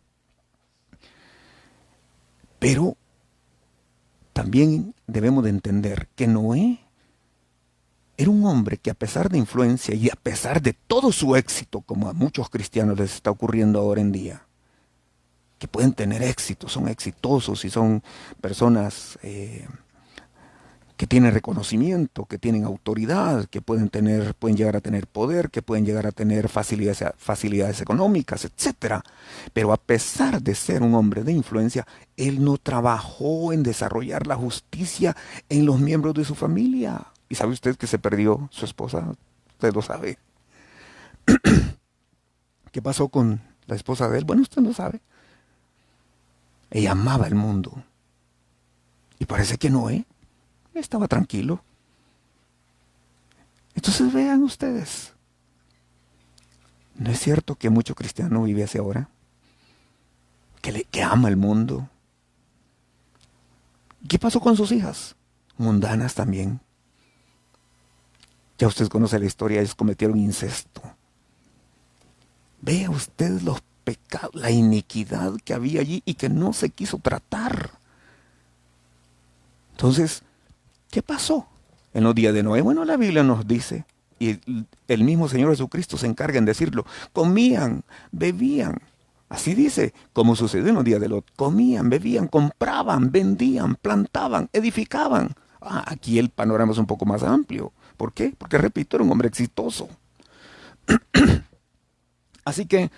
[2.61, 2.97] Pero
[4.33, 6.79] también debemos de entender que Noé
[8.17, 11.81] era un hombre que a pesar de influencia y a pesar de todo su éxito,
[11.81, 14.47] como a muchos cristianos les está ocurriendo ahora en día,
[15.59, 18.05] que pueden tener éxito, son exitosos y son
[18.41, 19.67] personas eh,
[21.01, 25.63] que tienen reconocimiento, que tienen autoridad, que pueden tener, pueden llegar a tener poder, que
[25.63, 28.97] pueden llegar a tener facilidades, facilidades económicas, etc.
[29.55, 31.87] Pero a pesar de ser un hombre de influencia,
[32.19, 35.17] él no trabajó en desarrollar la justicia
[35.49, 37.07] en los miembros de su familia.
[37.31, 39.11] ¿Y sabe usted que se perdió su esposa?
[39.53, 40.19] Usted lo sabe.
[42.73, 44.27] ¿Qué pasó con la esposa de él?
[44.27, 45.01] Bueno, usted no sabe.
[46.71, 47.83] Ella amaba el mundo.
[49.19, 50.05] Y parece que no, ¿eh?
[50.75, 51.63] Estaba tranquilo.
[53.75, 55.15] Entonces vean ustedes,
[56.97, 59.09] ¿no es cierto que mucho cristiano vive así ahora?
[60.61, 61.89] Que, le, que ama el mundo.
[64.09, 65.17] ¿Qué pasó con sus hijas?
[65.57, 66.61] Mundanas también.
[68.59, 70.83] Ya usted conoce la historia, ellos cometieron incesto.
[72.61, 77.71] Vea usted los pecados, la iniquidad que había allí y que no se quiso tratar.
[79.71, 80.23] Entonces,
[80.91, 81.47] ¿Qué pasó
[81.95, 82.61] en los días de Noé?
[82.63, 83.85] Bueno, la Biblia nos dice,
[84.19, 84.41] y
[84.89, 88.81] el mismo Señor Jesucristo se encarga en decirlo, comían, bebían.
[89.29, 95.35] Así dice, como sucedió en los días de Lot, comían, bebían, compraban, vendían, plantaban, edificaban.
[95.61, 97.73] Ah, aquí el panorama es un poco más amplio.
[97.97, 98.35] ¿Por qué?
[98.37, 99.89] Porque, repito, era un hombre exitoso.
[102.45, 102.91] Así que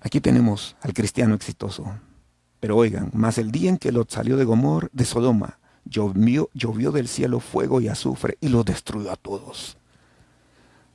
[0.00, 1.90] aquí tenemos al cristiano exitoso.
[2.60, 5.57] Pero oigan, más el día en que Lot salió de Gomor, de Sodoma,
[5.88, 9.76] llovió, llovió del cielo fuego y azufre y los destruyó a todos.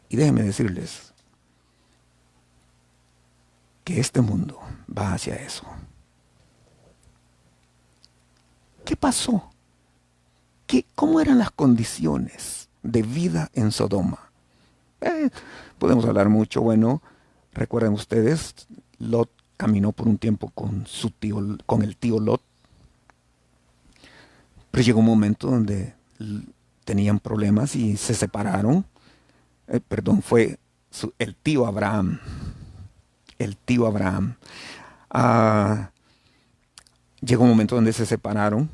[0.09, 1.13] Y déjenme decirles
[3.83, 4.59] que este mundo
[4.95, 5.65] va hacia eso.
[8.85, 9.49] ¿Qué pasó?
[10.67, 14.31] ¿Qué, ¿Cómo eran las condiciones de vida en Sodoma?
[15.01, 15.29] Eh,
[15.79, 17.01] podemos hablar mucho, bueno,
[17.53, 18.55] recuerden ustedes,
[18.99, 22.41] Lot caminó por un tiempo con su tío, con el tío Lot,
[24.73, 25.93] pero llegó un momento donde
[26.83, 28.83] tenían problemas y se separaron.
[29.67, 30.57] Eh, perdón, fue
[31.19, 32.19] el tío Abraham.
[33.37, 34.33] El tío Abraham.
[35.11, 35.91] Ah,
[37.21, 38.67] llegó un momento donde se separaron.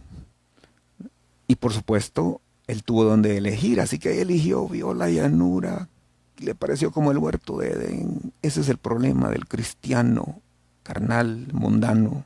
[1.49, 3.81] Y por supuesto, él tuvo donde elegir.
[3.81, 5.89] Así que eligió, vio la llanura.
[6.37, 8.31] Le pareció como el huerto de Edén.
[8.41, 10.39] Ese es el problema del cristiano
[10.81, 12.23] carnal, mundano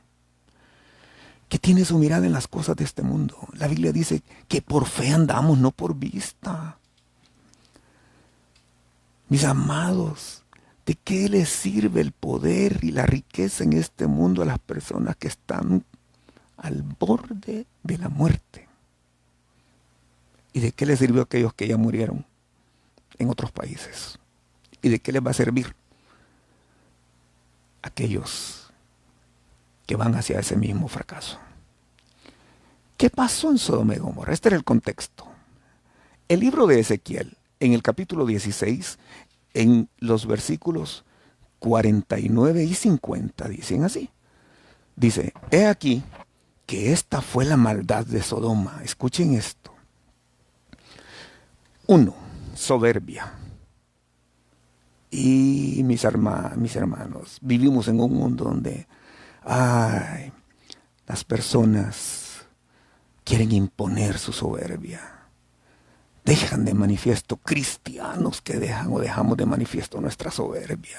[1.54, 3.38] que tiene su mirada en las cosas de este mundo.
[3.52, 6.78] La Biblia dice que por fe andamos, no por vista.
[9.28, 10.42] Mis amados,
[10.84, 15.14] ¿de qué les sirve el poder y la riqueza en este mundo a las personas
[15.14, 15.84] que están
[16.56, 18.66] al borde de la muerte?
[20.52, 22.26] ¿Y de qué les sirvió a aquellos que ya murieron
[23.16, 24.18] en otros países?
[24.82, 25.72] ¿Y de qué les va a servir
[27.80, 28.64] aquellos
[29.86, 31.38] que van hacia ese mismo fracaso.
[33.04, 34.32] ¿Qué pasó en Sodoma y Gomorra?
[34.32, 35.26] Este era el contexto.
[36.26, 38.98] El libro de Ezequiel, en el capítulo 16,
[39.52, 41.04] en los versículos
[41.58, 44.08] 49 y 50, dicen así.
[44.96, 46.02] Dice, he aquí
[46.64, 48.80] que esta fue la maldad de Sodoma.
[48.82, 49.74] Escuchen esto.
[51.86, 52.14] Uno,
[52.54, 53.34] soberbia.
[55.10, 58.86] Y mis, hermanos, vivimos en un mundo donde
[59.42, 60.32] ay,
[61.06, 62.23] las personas
[63.24, 65.00] quieren imponer su soberbia.
[66.24, 70.98] Dejan de manifiesto cristianos que dejan o dejamos de manifiesto nuestra soberbia.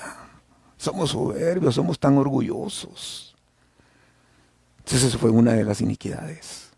[0.77, 3.35] Somos soberbios, somos tan orgullosos.
[4.79, 6.69] Entonces eso fue una de las iniquidades.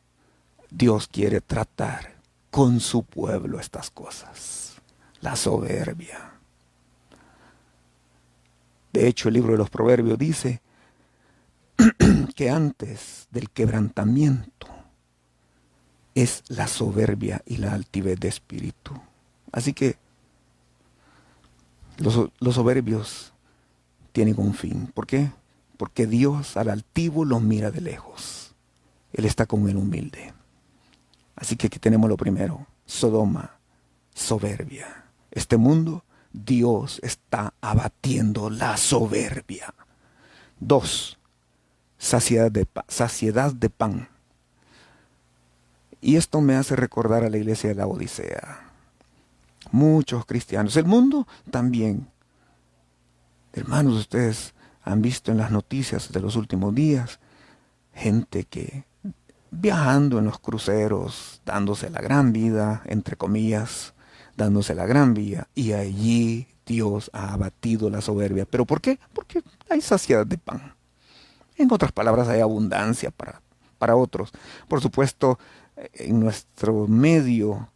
[0.69, 2.15] Dios quiere tratar
[2.51, 4.75] con su pueblo estas cosas.
[5.21, 6.33] La soberbia.
[8.93, 10.61] De hecho, el libro de los Proverbios dice
[12.35, 14.76] que antes del quebrantamiento
[16.17, 18.91] es la soberbia y la altivez de espíritu.
[19.51, 19.97] Así que
[21.97, 23.33] los, los soberbios
[24.13, 24.87] tienen un fin.
[24.95, 25.29] ¿Por qué?
[25.77, 28.55] Porque Dios al altivo lo mira de lejos.
[29.13, 30.33] Él está con el humilde.
[31.35, 32.65] Así que aquí tenemos lo primero.
[32.87, 33.59] Sodoma,
[34.15, 35.05] soberbia.
[35.29, 36.03] Este mundo,
[36.33, 39.71] Dios está abatiendo la soberbia.
[40.59, 41.19] Dos,
[41.99, 44.09] saciedad de, saciedad de pan.
[46.01, 48.71] Y esto me hace recordar a la iglesia de la Odisea.
[49.71, 52.07] Muchos cristianos, el mundo también.
[53.53, 57.19] Hermanos, ustedes han visto en las noticias de los últimos días
[57.93, 58.85] gente que
[59.49, 63.93] viajando en los cruceros, dándose la gran vida, entre comillas,
[64.35, 68.45] dándose la gran vida, y allí Dios ha abatido la soberbia.
[68.45, 68.99] ¿Pero por qué?
[69.13, 70.75] Porque hay saciedad de pan.
[71.55, 73.41] En otras palabras, hay abundancia para,
[73.79, 74.31] para otros.
[74.67, 75.39] Por supuesto,
[75.93, 77.69] en nuestro medio,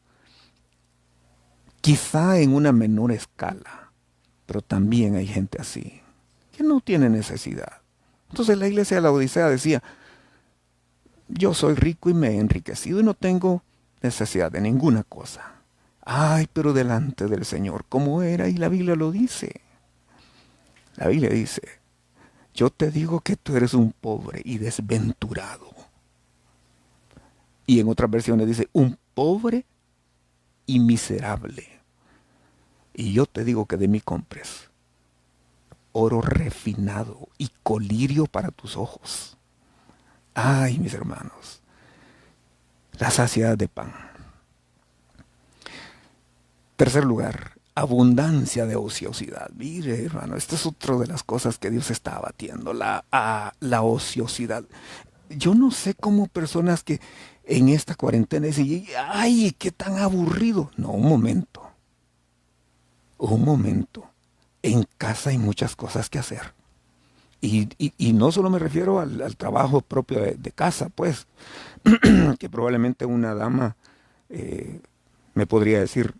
[1.82, 3.92] quizá en una menor escala,
[4.46, 6.02] pero también hay gente así,
[6.56, 7.82] que no tiene necesidad.
[8.30, 9.84] Entonces la iglesia de la Odisea decía,
[11.28, 13.64] yo soy rico y me he enriquecido y no tengo
[14.02, 15.54] necesidad de ninguna cosa.
[16.04, 18.48] Ay, pero delante del Señor, ¿cómo era?
[18.48, 19.62] Y la Biblia lo dice.
[20.96, 21.62] La Biblia dice,
[22.54, 25.71] yo te digo que tú eres un pobre y desventurado.
[27.72, 29.66] Y en otras versiones dice, un pobre
[30.66, 31.70] y miserable.
[32.94, 34.70] Y yo te digo que de mí compres
[35.94, 39.38] oro refinado y colirio para tus ojos
[40.34, 41.62] Ay, mis hermanos,
[43.00, 43.94] la saciedad de pan.
[46.76, 49.50] Tercer lugar, abundancia de ociosidad.
[49.56, 53.06] Mire, hermano, esta es otra de las cosas que Dios está abatiendo, la,
[53.62, 54.66] la ociosidad.
[55.30, 57.00] Yo no sé cómo personas que
[57.52, 60.72] en esta cuarentena dicen, ay, qué tan aburrido.
[60.78, 61.62] No, un momento.
[63.18, 64.10] Un momento.
[64.64, 66.54] En casa hay muchas cosas que hacer.
[67.42, 67.68] Y,
[68.14, 71.28] no solo me refiero al, trabajo propio de, casa, pues,
[72.40, 73.76] que probablemente una dama
[74.30, 74.80] eh,
[75.34, 76.14] me podría decir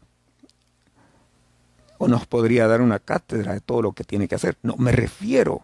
[1.98, 4.58] o nos podría dar una cátedra de todo lo que tiene que hacer.
[4.64, 5.64] No, me refiero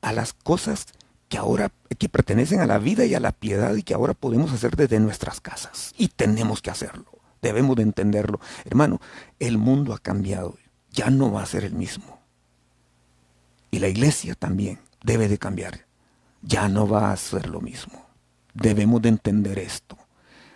[0.00, 0.86] a las cosas
[1.28, 4.52] que ahora que pertenecen a la vida y a la piedad y que ahora podemos
[4.52, 5.92] hacer desde nuestras casas.
[5.96, 7.06] Y tenemos que hacerlo.
[7.42, 8.40] Debemos de entenderlo.
[8.64, 9.00] Hermano,
[9.38, 10.56] el mundo ha cambiado.
[10.90, 12.20] Ya no va a ser el mismo.
[13.70, 15.86] Y la iglesia también debe de cambiar.
[16.42, 18.06] Ya no va a ser lo mismo.
[18.54, 19.98] Debemos de entender esto.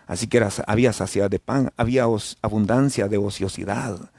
[0.07, 2.05] Así que había saciedad de pan, había
[2.43, 4.11] abundancia de ociosidad.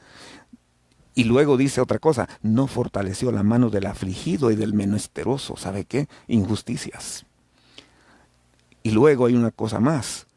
[1.13, 5.57] Y luego dice otra cosa, no fortaleció la mano del afligido y del menesteroso.
[5.57, 6.07] ¿Sabe qué?
[6.27, 7.25] Injusticias.
[8.83, 10.27] Y luego hay una cosa más.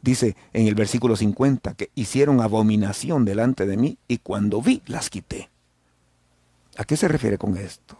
[0.00, 5.10] Dice en el versículo 50 que hicieron abominación delante de mí y cuando vi las
[5.10, 5.50] quité.
[6.76, 7.96] ¿A qué se refiere con esto?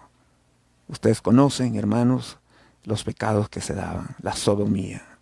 [0.89, 2.39] Ustedes conocen, hermanos,
[2.85, 5.18] los pecados que se daban, la sodomía.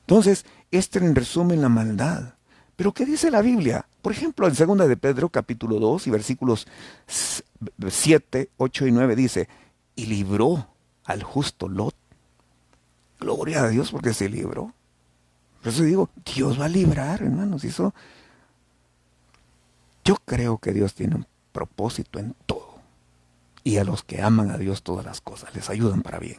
[0.00, 2.34] Entonces, este en resumen la maldad.
[2.76, 3.86] Pero ¿qué dice la Biblia?
[4.02, 6.66] Por ejemplo, en 2 de Pedro capítulo 2 y versículos
[7.06, 9.48] 7, 8 y 9 dice,
[9.96, 10.68] y libró
[11.04, 11.94] al justo Lot.
[13.20, 14.74] Gloria a Dios porque se libró.
[15.62, 17.64] Por eso digo, Dios va a librar, hermanos.
[17.64, 17.94] Eso,
[20.04, 22.74] yo creo que Dios tiene un propósito en todo
[23.62, 26.38] y a los que aman a Dios todas las cosas les ayudan para bien.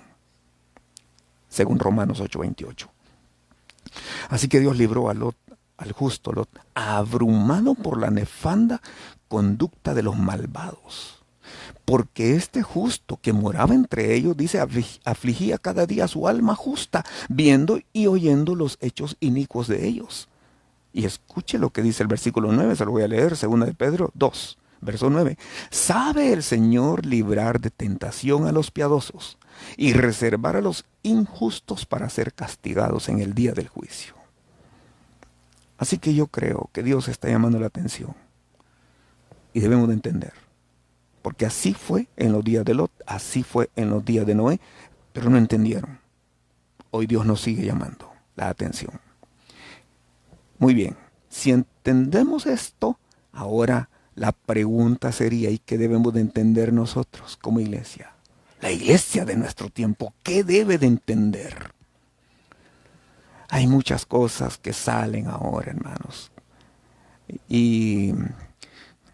[1.49, 2.87] Según Romanos 8:28.
[4.29, 5.35] Así que Dios libró a Lot,
[5.77, 8.81] al justo Lot, abrumado por la nefanda
[9.27, 11.23] conducta de los malvados.
[11.85, 17.79] porque este justo que moraba entre ellos, dice, afligía cada día su alma justa, viendo
[17.93, 20.27] y oyendo los hechos inicuos de ellos.
[20.93, 23.75] Y escuche lo que dice el versículo 9, se lo voy a leer, segunda de
[23.75, 25.37] Pedro 2, verso 9.
[25.69, 29.37] ¿Sabe el Señor librar de tentación a los piadosos
[29.77, 34.14] y reservar a los injustos para ser castigados en el día del juicio?
[35.77, 38.15] Así que yo creo que Dios está llamando la atención
[39.53, 40.45] y debemos de entender
[41.25, 44.59] porque así fue en los días de Lot, así fue en los días de Noé,
[45.11, 45.97] pero no entendieron.
[46.91, 49.01] Hoy Dios nos sigue llamando la atención.
[50.59, 50.95] Muy bien,
[51.27, 52.99] si entendemos esto,
[53.31, 58.13] ahora la pregunta sería, ¿y qué debemos de entender nosotros como iglesia?
[58.61, 61.73] La iglesia de nuestro tiempo, ¿qué debe de entender?
[63.55, 66.29] Hay muchas cosas que salen ahora, hermanos.
[67.47, 68.13] Y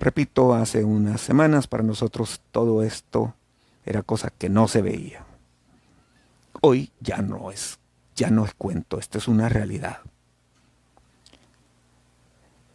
[0.01, 3.35] Repito, hace unas semanas para nosotros todo esto
[3.85, 5.23] era cosa que no se veía.
[6.59, 7.77] Hoy ya no es,
[8.15, 9.99] ya no es cuento, esto es una realidad.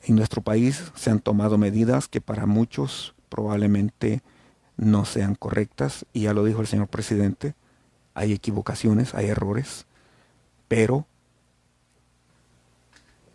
[0.05, 4.23] En nuestro país se han tomado medidas que para muchos probablemente
[4.77, 7.57] no sean correctas, y ya lo dijo el señor presidente,
[8.15, 9.87] hay equivocaciones, hay errores,
[10.69, 11.09] pero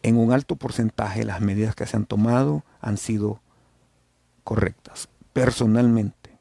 [0.04, 3.42] en un alto porcentaje las medidas que se han tomado han sido
[4.44, 5.10] correctas.
[5.34, 6.38] Personalmente,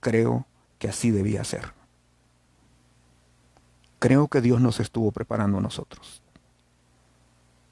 [0.00, 0.46] creo
[0.78, 1.72] que así debía ser.
[3.98, 6.22] Creo que Dios nos estuvo preparando a nosotros.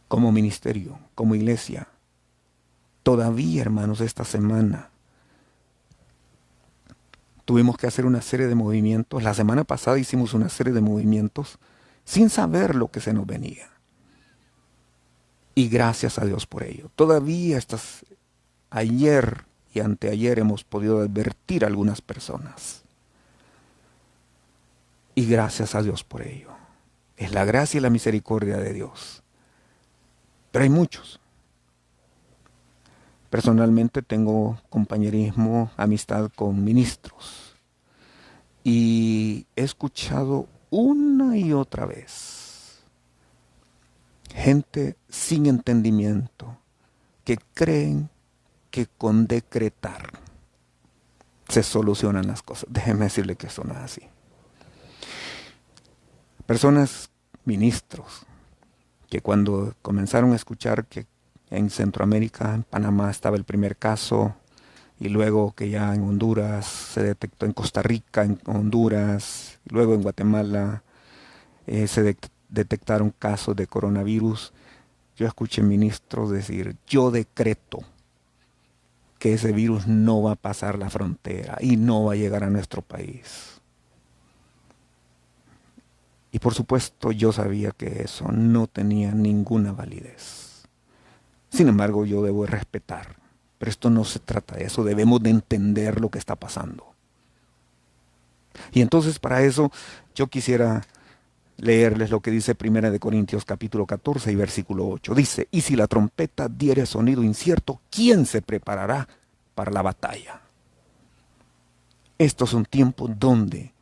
[0.09, 1.89] Como ministerio, como iglesia.
[3.03, 4.91] Todavía, hermanos, esta semana
[7.45, 9.23] tuvimos que hacer una serie de movimientos.
[9.23, 11.59] La semana pasada hicimos una serie de movimientos
[12.05, 13.76] sin saber lo que se nos venía.
[15.57, 16.91] Y gracias a Dios por ello.
[16.95, 18.07] Todavía estas,
[18.71, 19.47] ayer
[19.81, 22.83] anteayer hemos podido advertir a algunas personas.
[25.15, 26.51] Y gracias a Dios por ello.
[27.17, 29.23] Es la gracia y la misericordia de Dios.
[30.53, 31.21] Pero hay muchos.
[33.31, 37.57] Personalmente tengo compañerismo, amistad con ministros.
[38.63, 42.46] Y he escuchado una y otra vez
[44.37, 46.59] gente sin entendimiento
[47.25, 48.11] que creen
[48.71, 50.11] que con decretar
[51.49, 52.67] se solucionan las cosas.
[52.71, 54.03] Déjeme decirle que eso no es así.
[56.45, 57.09] Personas,
[57.45, 58.27] ministros,
[59.09, 61.07] que cuando comenzaron a escuchar que
[61.51, 64.37] en Centroamérica, en Panamá estaba el primer caso,
[65.01, 70.03] y luego que ya en Honduras se detectó, en Costa Rica, en Honduras, luego en
[70.03, 70.83] Guatemala
[71.67, 72.03] eh, se
[72.49, 74.53] detectaron casos de coronavirus,
[75.17, 77.81] yo escuché ministros decir, yo decreto
[79.19, 82.51] que ese virus no va a pasar la frontera y no va a llegar a
[82.51, 83.61] nuestro país.
[86.33, 90.69] Y por supuesto yo sabía que eso no tenía ninguna validez.
[91.49, 93.17] Sin embargo, yo debo respetar.
[93.59, 96.93] Pero esto no se trata de eso, debemos de entender lo que está pasando.
[98.73, 99.71] Y entonces para eso
[100.15, 100.83] yo quisiera
[101.59, 105.15] leerles lo que dice Primera de Corintios capítulo 14 y versículo 8.
[105.15, 109.09] Dice, y si la trompeta diere sonido incierto, ¿quién se preparará
[109.55, 110.43] para la batalla?
[112.19, 113.73] Estos son tiempos donde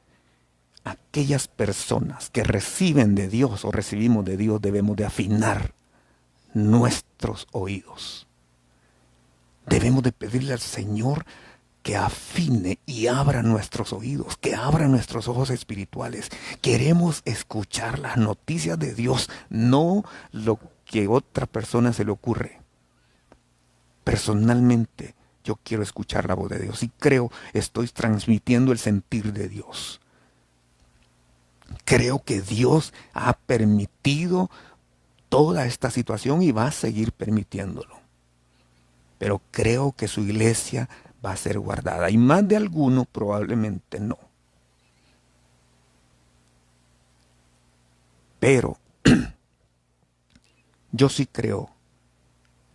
[0.84, 5.72] aquellas personas que reciben de Dios o recibimos de Dios debemos de afinar
[6.52, 8.26] nuestros oídos.
[9.66, 11.24] Debemos de pedirle al Señor
[11.84, 16.30] que afine y abra nuestros oídos, que abra nuestros ojos espirituales.
[16.62, 22.58] Queremos escuchar las noticias de Dios, no lo que otra persona se le ocurre.
[24.02, 25.14] Personalmente,
[25.44, 30.00] yo quiero escuchar la voz de Dios y creo estoy transmitiendo el sentir de Dios.
[31.84, 34.50] Creo que Dios ha permitido
[35.28, 38.00] toda esta situación y va a seguir permitiéndolo.
[39.18, 40.88] Pero creo que su iglesia
[41.24, 44.18] va a ser guardada y más de alguno probablemente no.
[48.38, 48.76] Pero
[50.92, 51.70] yo sí creo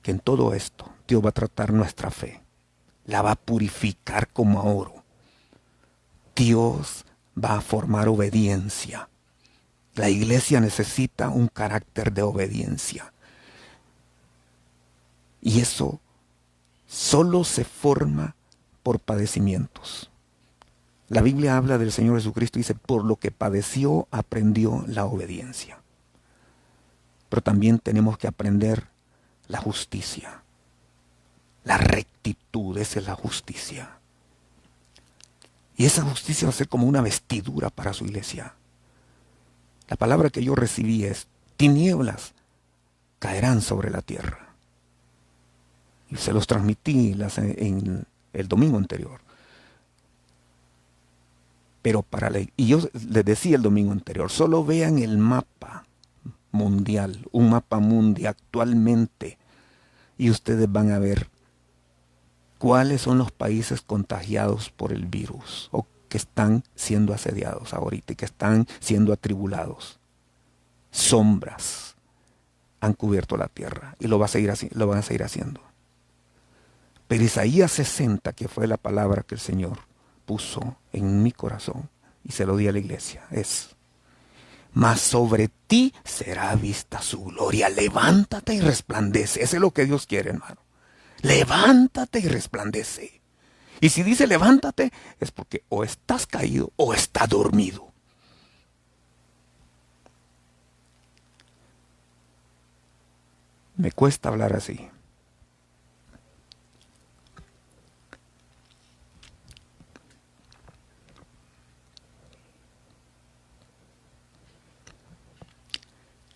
[0.01, 2.41] que en todo esto Dios va a tratar nuestra fe,
[3.05, 5.03] la va a purificar como a oro.
[6.35, 7.05] Dios
[7.37, 9.09] va a formar obediencia.
[9.95, 13.11] La iglesia necesita un carácter de obediencia.
[15.41, 15.99] Y eso
[16.87, 18.35] solo se forma
[18.89, 20.09] por padecimientos.
[21.09, 25.77] La Biblia habla del Señor Jesucristo y dice, por lo que padeció, aprendió la obediencia.
[27.29, 28.87] Pero también tenemos que aprender
[29.47, 30.41] la justicia.
[31.65, 33.99] La rectitud, esa es la justicia.
[35.77, 38.55] Y esa justicia va a ser como una vestidura para su iglesia.
[39.87, 41.27] La palabra que yo recibí es,
[41.57, 42.33] tinieblas
[43.19, 44.55] caerán sobre la tierra.
[46.09, 49.21] Y se los transmití en el domingo anterior.
[51.81, 55.85] Pero para la, y yo les decía el domingo anterior, solo vean el mapa
[56.51, 59.37] mundial, un mapa mundial actualmente,
[60.17, 61.29] y ustedes van a ver
[62.57, 68.15] cuáles son los países contagiados por el virus o que están siendo asediados ahorita y
[68.17, 69.99] que están siendo atribulados.
[70.91, 71.95] Sombras
[72.81, 75.61] han cubierto la tierra y lo, va a seguir, lo van a seguir haciendo.
[77.09, 79.79] Pero Isaías 60, que fue la palabra que el Señor
[80.27, 81.89] puso en mi corazón
[82.23, 83.75] y se lo di a la iglesia, es,
[84.73, 87.67] mas sobre ti será vista su gloria.
[87.67, 89.41] Levántate y resplandece.
[89.41, 90.61] Ese es lo que Dios quiere, hermano.
[91.23, 93.21] Levántate y resplandece.
[93.81, 97.91] Y si dice levántate, es porque o estás caído o está dormido.
[103.77, 104.91] Me cuesta hablar así.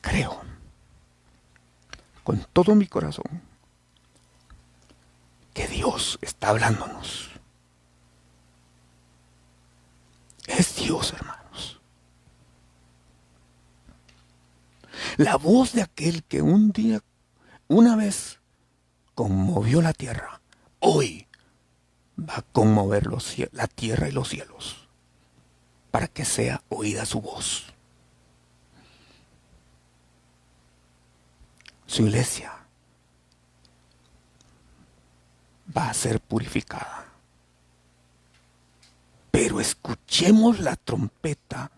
[0.04, 0.41] Creo
[2.26, 3.41] con todo mi corazón
[5.54, 7.30] que Dios está hablándonos.
[10.47, 11.80] Es Dios, hermanos.
[15.18, 17.01] La voz de aquel que un día,
[17.70, 18.39] una vez,
[19.16, 20.41] conmovió la tierra,
[20.80, 21.28] hoy
[22.20, 23.08] va a conmover
[23.51, 24.89] la tierra y los cielos
[25.91, 27.72] para que sea oída su voz.
[31.94, 32.52] Su iglesia
[35.78, 37.06] va a ser purificada.
[39.30, 41.70] Pero escuchemos la trompeta,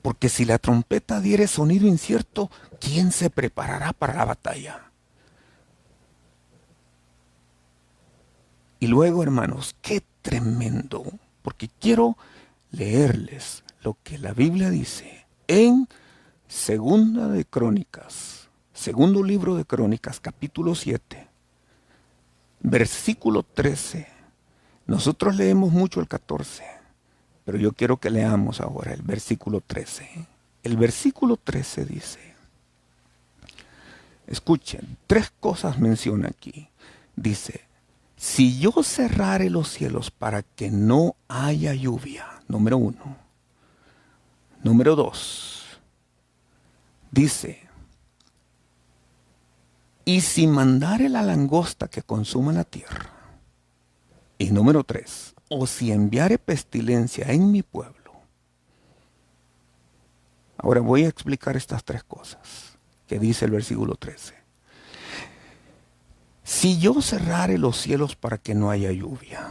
[0.00, 4.92] porque si la trompeta diere sonido incierto, ¿quién se preparará para la batalla?
[8.78, 11.02] Y luego, hermanos, qué tremendo,
[11.42, 12.16] porque quiero
[12.70, 15.88] leerles lo que la Biblia dice en
[16.54, 21.28] Segunda de Crónicas, segundo libro de Crónicas, capítulo 7
[22.60, 24.06] versículo 13.
[24.86, 26.62] Nosotros leemos mucho el 14,
[27.44, 30.26] pero yo quiero que leamos ahora el versículo 13.
[30.62, 32.20] El versículo 13 dice,
[34.28, 36.68] escuchen, tres cosas menciona aquí.
[37.16, 37.62] Dice,
[38.16, 43.18] si yo cerrare los cielos para que no haya lluvia, número uno.
[44.62, 45.63] Número dos,
[47.14, 47.60] dice,
[50.04, 53.10] y si mandare la langosta que consuma la tierra.
[54.36, 57.94] Y número tres, o si enviare pestilencia en mi pueblo.
[60.58, 64.34] Ahora voy a explicar estas tres cosas que dice el versículo 13.
[66.42, 69.50] Si yo cerrare los cielos para que no haya lluvia,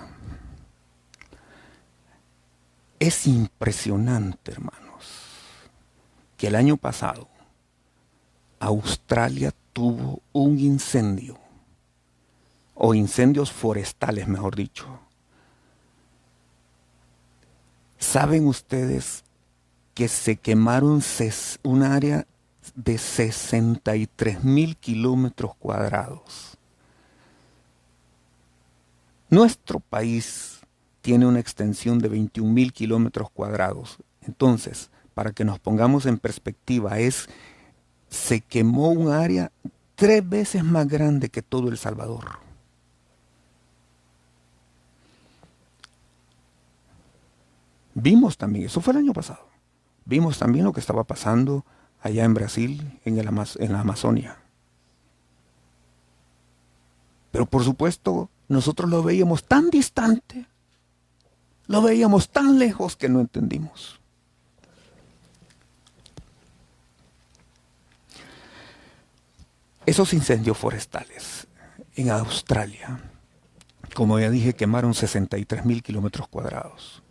[2.99, 5.61] es impresionante, hermanos,
[6.37, 7.32] que el año pasado
[8.63, 11.37] Australia tuvo un incendio,
[12.75, 14.87] o incendios forestales, mejor dicho.
[17.97, 19.23] ¿Saben ustedes
[19.93, 21.01] que se quemaron
[21.63, 22.25] un área
[22.75, 26.57] de 63 mil kilómetros cuadrados?
[29.29, 30.61] Nuestro país
[31.01, 33.97] tiene una extensión de 21 mil kilómetros cuadrados.
[34.21, 37.27] Entonces, para que nos pongamos en perspectiva, es
[38.13, 39.51] se quemó un área
[39.95, 42.37] tres veces más grande que todo El Salvador.
[47.95, 49.47] Vimos también, eso fue el año pasado,
[50.05, 51.65] vimos también lo que estaba pasando
[52.01, 54.37] allá en Brasil, en, en la Amazonia.
[57.31, 60.45] Pero por supuesto, nosotros lo veíamos tan distante,
[61.65, 63.99] lo veíamos tan lejos que no entendimos.
[69.85, 71.47] Esos incendios forestales
[71.95, 73.01] en Australia,
[73.93, 77.03] como ya dije, quemaron 63 mil kilómetros cuadrados.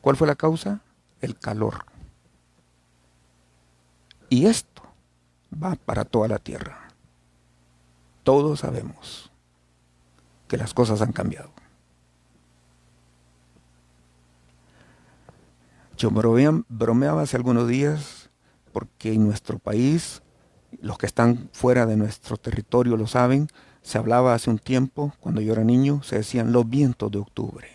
[0.00, 0.80] ¿Cuál fue la causa?
[1.20, 1.86] El calor.
[4.28, 4.82] Y esto
[5.52, 6.88] va para toda la tierra.
[8.24, 9.30] Todos sabemos
[10.48, 11.52] que las cosas han cambiado.
[15.96, 18.28] Yo bromeaba hace algunos días
[18.72, 20.22] porque en nuestro país
[20.80, 23.48] los que están fuera de nuestro territorio lo saben,
[23.82, 27.68] Se hablaba hace un tiempo, cuando yo era niño, se decían los vientos de octubre.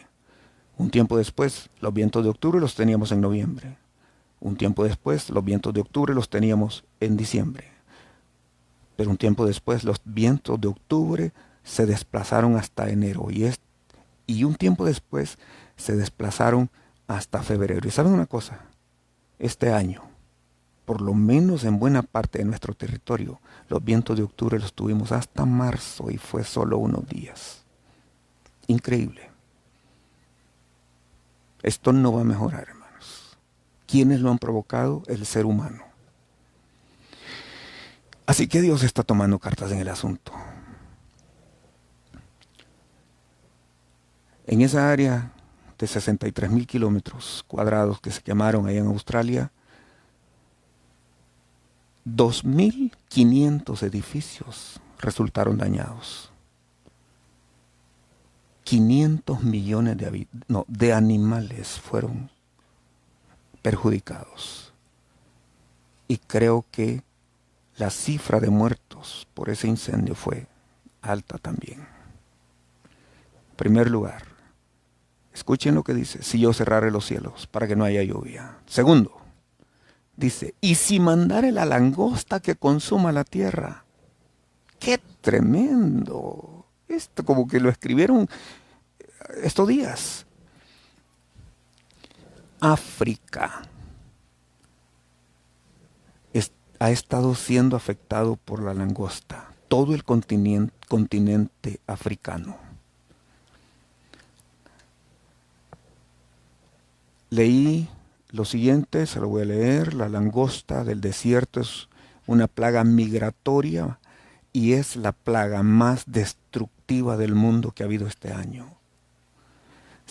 [0.77, 3.77] Un tiempo después, los vientos de octubre los teníamos en noviembre.
[4.41, 7.71] Un tiempo después, los vientos de octubre los teníamos en diciembre.
[8.97, 11.31] Pero un tiempo después, los vientos de octubre
[11.63, 13.49] se desplazaron hasta enero y,
[14.27, 15.37] y un tiempo después
[15.77, 16.69] se desplazaron
[17.07, 17.87] hasta febrero.
[17.87, 18.65] ¿Y saben una cosa?
[19.39, 20.10] Este año,
[20.85, 25.11] por lo menos en buena parte de nuestro territorio, los vientos de octubre los tuvimos
[25.11, 27.63] hasta marzo y fue solo unos días.
[28.67, 29.29] Increíble.
[31.63, 33.37] Esto no va a mejorar, hermanos.
[33.85, 35.03] ¿Quiénes lo han provocado?
[35.07, 35.83] El ser humano.
[38.25, 40.31] Así que Dios está tomando cartas en el asunto.
[44.47, 45.33] En esa área
[45.77, 49.51] de 63 mil kilómetros cuadrados que se quemaron ahí en Australia,
[52.05, 56.31] 2.500 edificios resultaron dañados.
[58.63, 60.27] 500 millones de,
[60.67, 62.29] de animales fueron
[63.61, 64.73] perjudicados.
[66.07, 67.03] Y creo que
[67.77, 70.47] la cifra de muertos por ese incendio fue
[71.01, 71.79] alta también.
[71.79, 74.23] En primer lugar,
[75.33, 78.57] escuchen lo que dice, si yo cerrare los cielos para que no haya lluvia.
[78.65, 79.20] Segundo,
[80.15, 83.85] dice, y si mandare la langosta que consuma la tierra.
[84.79, 86.65] ¡Qué tremendo!
[86.87, 88.27] Esto como que lo escribieron
[89.43, 90.25] estos días.
[92.59, 93.63] África
[96.81, 102.57] ha estado siendo afectado por la langosta, todo el continente africano.
[107.29, 107.87] Leí
[108.31, 111.89] lo siguiente, se lo voy a leer, la langosta del desierto es
[112.27, 113.99] una plaga migratoria
[114.53, 118.81] y es la plaga más destructiva del mundo que ha habido este año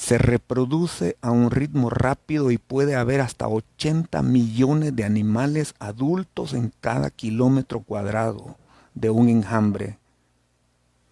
[0.01, 6.55] se reproduce a un ritmo rápido y puede haber hasta 80 millones de animales adultos
[6.55, 8.57] en cada kilómetro cuadrado
[8.95, 9.99] de un enjambre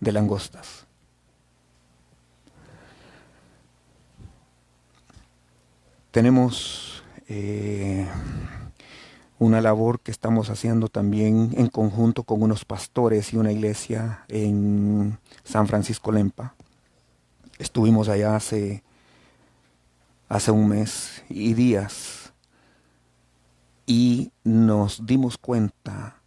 [0.00, 0.86] de langostas.
[6.10, 6.97] Tenemos
[7.28, 8.06] eh,
[9.38, 15.18] una labor que estamos haciendo también en conjunto con unos pastores y una iglesia en
[15.44, 16.54] San Francisco Lempa
[17.58, 18.84] Estuvimos allá hace,
[20.28, 22.32] hace un mes y días
[23.84, 26.20] y nos dimos cuenta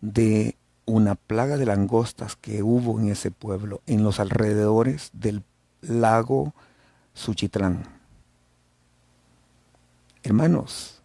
[0.00, 5.42] de una plaga de langostas que hubo en ese pueblo, en los alrededores del
[5.82, 6.54] lago
[7.12, 7.99] Suchitlán.
[10.22, 11.00] Hermanos,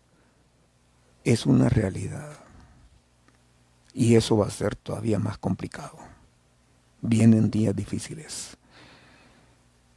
[1.24, 2.38] es una realidad.
[3.94, 5.98] Y eso va a ser todavía más complicado.
[7.02, 8.58] Vienen días difíciles.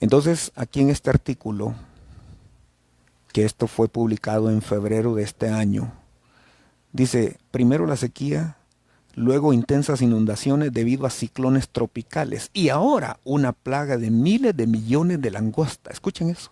[0.01, 1.75] Entonces, aquí en este artículo,
[3.33, 5.93] que esto fue publicado en febrero de este año,
[6.93, 8.57] dice, primero la sequía,
[9.15, 15.21] luego intensas inundaciones debido a ciclones tropicales y ahora una plaga de miles de millones
[15.21, 15.95] de langostas.
[15.95, 16.51] Escuchen eso.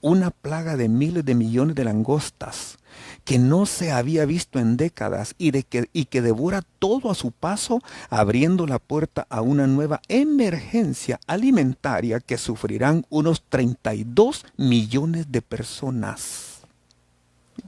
[0.00, 2.78] Una plaga de miles de millones de langostas
[3.24, 7.30] que no se había visto en décadas y, que, y que devora todo a su
[7.30, 7.80] paso,
[8.10, 16.60] abriendo la puerta a una nueva emergencia alimentaria que sufrirán unos 32 millones de personas.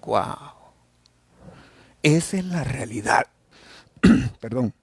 [0.05, 0.55] ¡Wow!
[2.03, 3.27] Esa es la realidad.
[4.41, 4.75] Perdón.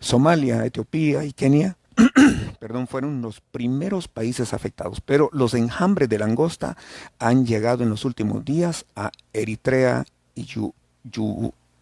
[0.00, 1.76] Somalia, Etiopía y Kenia
[2.60, 6.76] perdón, fueron los primeros países afectados, pero los enjambres de langosta
[7.18, 10.46] han llegado en los últimos días a Eritrea y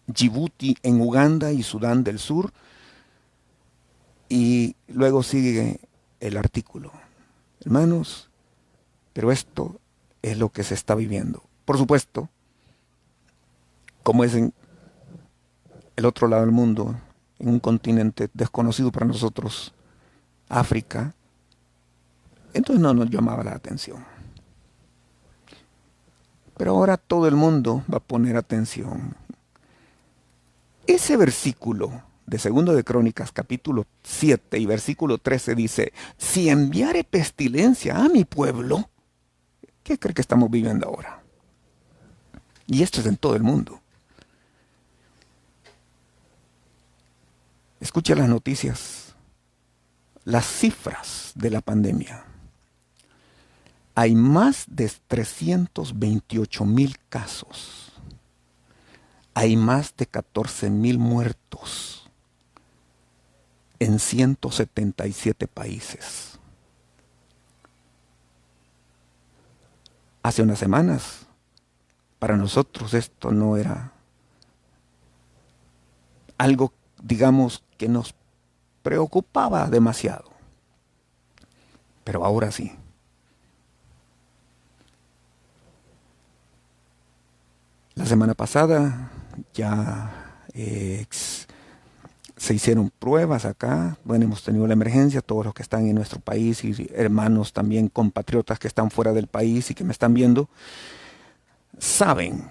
[0.07, 2.51] Djibouti, en Uganda y Sudán del Sur.
[4.29, 5.79] Y luego sigue
[6.19, 6.91] el artículo.
[7.61, 8.29] Hermanos,
[9.13, 9.79] pero esto
[10.21, 11.43] es lo que se está viviendo.
[11.65, 12.29] Por supuesto,
[14.03, 14.53] como es en
[15.95, 16.95] el otro lado del mundo,
[17.39, 19.73] en un continente desconocido para nosotros,
[20.49, 21.13] África,
[22.53, 24.05] entonces no nos llamaba la atención.
[26.57, 29.15] Pero ahora todo el mundo va a poner atención.
[30.87, 37.97] Ese versículo de Segundo de Crónicas, capítulo 7 y versículo 13 dice, si enviare pestilencia
[37.97, 38.89] a mi pueblo,
[39.83, 41.21] ¿qué cree que estamos viviendo ahora?
[42.65, 43.79] Y esto es en todo el mundo.
[47.79, 49.06] Escucha las noticias
[50.27, 52.25] las cifras de la pandemia.
[53.95, 57.93] Hay más de 328 mil casos.
[59.33, 61.93] Hay más de 14 mil muertos.
[63.79, 66.39] en 177 países.
[70.23, 71.27] Hace unas semanas,
[72.17, 73.93] para nosotros esto no era
[76.39, 76.73] algo,
[77.03, 78.13] digamos, que nos
[78.87, 80.31] preocupaba demasiado.
[82.05, 82.71] Pero ahora sí.
[87.95, 89.11] La semana pasada
[89.53, 91.05] ya eh,
[92.37, 93.97] se hicieron pruebas acá.
[94.05, 97.89] Bueno, hemos tenido la emergencia, todos los que están en nuestro país y hermanos también
[97.89, 100.47] compatriotas que están fuera del país y que me están viendo,
[101.77, 102.49] saben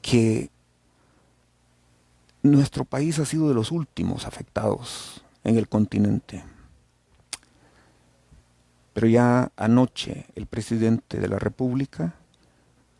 [0.00, 0.50] que
[2.42, 6.44] nuestro país ha sido de los últimos afectados en el continente.
[8.92, 12.14] Pero ya anoche el presidente de la República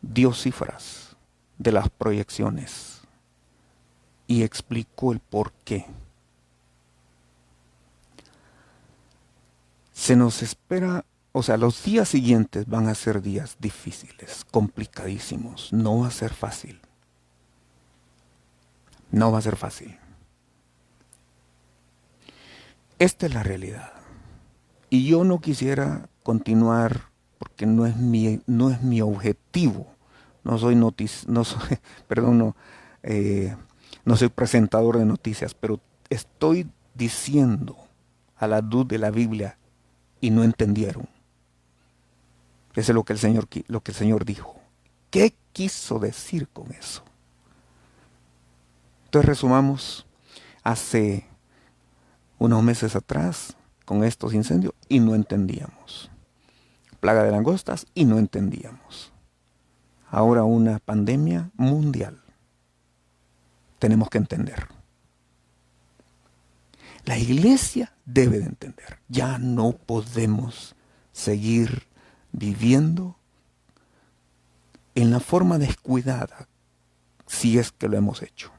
[0.01, 1.15] dio cifras
[1.57, 3.01] de las proyecciones
[4.27, 5.85] y explicó el por qué.
[9.91, 15.99] Se nos espera, o sea, los días siguientes van a ser días difíciles, complicadísimos, no
[15.99, 16.81] va a ser fácil.
[19.13, 19.97] No va a ser fácil.
[22.99, 23.93] Esta es la realidad.
[24.89, 27.09] Y yo no quisiera continuar
[27.39, 29.93] porque no es mi, no es mi objetivo
[30.43, 32.55] no soy notici no soy, perdón, no,
[33.01, 33.55] eh,
[34.05, 37.77] no soy presentador de noticias, pero estoy diciendo
[38.37, 39.57] a la luz de la Biblia
[40.19, 41.07] y no entendieron.
[42.75, 44.55] Eso es lo que el Señor, lo que el Señor dijo.
[45.09, 47.03] ¿Qué quiso decir con eso?
[49.13, 50.07] Entonces resumamos
[50.63, 51.27] hace
[52.39, 53.55] unos meses atrás
[53.85, 56.09] con estos incendios y no entendíamos.
[56.99, 59.13] Plaga de langostas y no entendíamos
[60.09, 62.23] ahora una pandemia mundial.
[63.77, 64.67] Tenemos que entender.
[67.05, 68.97] La iglesia debe de entender.
[69.09, 70.75] Ya no podemos
[71.11, 71.85] seguir
[72.31, 73.15] viviendo
[74.95, 76.47] en la forma descuidada
[77.27, 78.51] si es que lo hemos hecho.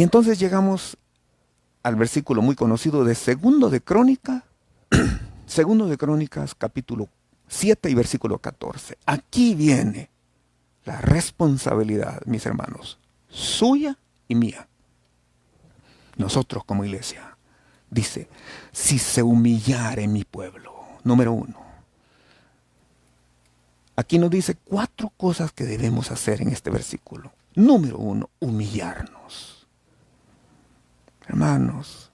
[0.00, 0.96] Y entonces llegamos
[1.82, 4.46] al versículo muy conocido de Segundo de Crónica,
[5.46, 7.10] Segundo de Crónicas capítulo
[7.48, 8.96] 7 y versículo 14.
[9.04, 10.08] Aquí viene
[10.86, 12.98] la responsabilidad, mis hermanos,
[13.28, 14.68] suya y mía.
[16.16, 17.36] Nosotros como iglesia.
[17.90, 18.26] Dice,
[18.72, 20.72] si se humillare mi pueblo,
[21.04, 21.60] número uno.
[23.96, 27.34] Aquí nos dice cuatro cosas que debemos hacer en este versículo.
[27.54, 29.59] Número uno, humillarnos.
[31.30, 32.10] Hermanos,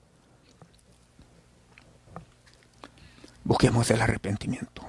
[3.43, 4.83] busquemos el arrepentimiento.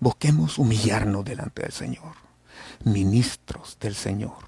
[0.00, 2.14] Busquemos humillarnos delante del Señor,
[2.84, 4.38] ministros del Señor.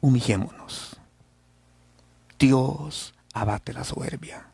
[0.00, 0.96] Humillémonos.
[2.38, 4.46] Dios abate la soberbia.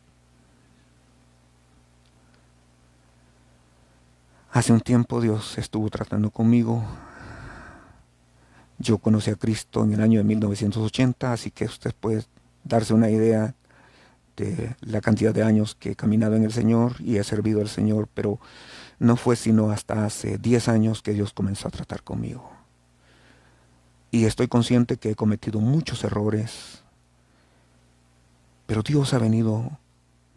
[4.51, 6.83] Hace un tiempo Dios estuvo tratando conmigo.
[8.85, 12.27] Yo conocí a Cristo en el año de 1980, así que usted puede
[12.65, 13.55] darse una idea
[14.37, 17.71] de la cantidad de años que he caminado en el Señor y he servido al
[17.71, 18.39] Señor, pero
[18.99, 22.51] no fue sino hasta hace 10 años que Dios comenzó a tratar conmigo.
[24.11, 26.83] Y estoy consciente que he cometido muchos errores,
[28.67, 29.79] pero Dios ha venido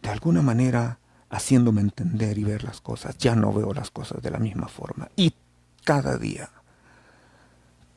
[0.01, 3.17] de alguna manera haciéndome entender y ver las cosas.
[3.17, 5.09] Ya no veo las cosas de la misma forma.
[5.17, 5.33] Y
[5.83, 6.49] cada día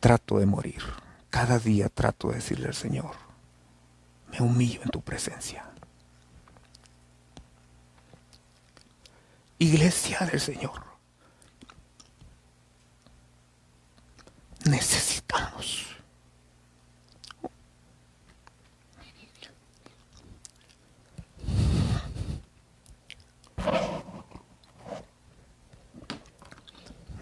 [0.00, 0.82] trato de morir.
[1.30, 3.12] Cada día trato de decirle al Señor,
[4.32, 5.70] me humillo en tu presencia.
[9.60, 10.82] iglesia del Señor.
[14.64, 15.86] Necesitamos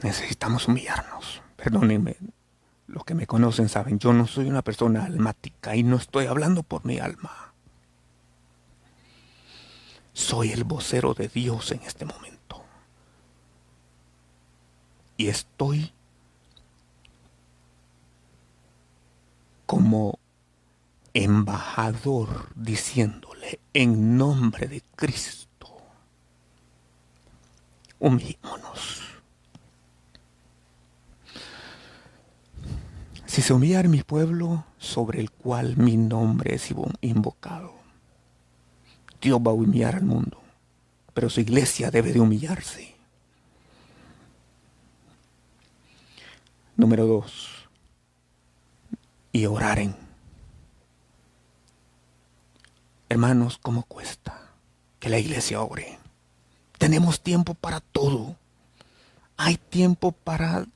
[0.02, 1.42] necesitamos humillarnos.
[1.56, 2.16] Perdónenme,
[2.88, 6.62] los que me conocen saben, yo no soy una persona almática y no estoy hablando
[6.62, 7.52] por mi alma.
[10.14, 12.64] Soy el vocero de Dios en este momento.
[15.16, 15.92] Y estoy
[19.66, 20.18] como
[21.12, 25.76] embajador diciéndole en nombre de Cristo,
[27.98, 29.17] humillémonos.
[33.28, 36.72] Si se humillar mi pueblo sobre el cual mi nombre es
[37.02, 37.74] invocado,
[39.20, 40.40] Dios va a humillar al mundo,
[41.12, 42.96] pero su iglesia debe de humillarse.
[46.74, 47.68] Número dos,
[49.30, 49.94] y oraren.
[53.10, 54.52] Hermanos, ¿cómo cuesta
[54.98, 55.98] que la iglesia ore?
[56.78, 58.36] Tenemos tiempo para todo.
[59.36, 60.66] Hay tiempo para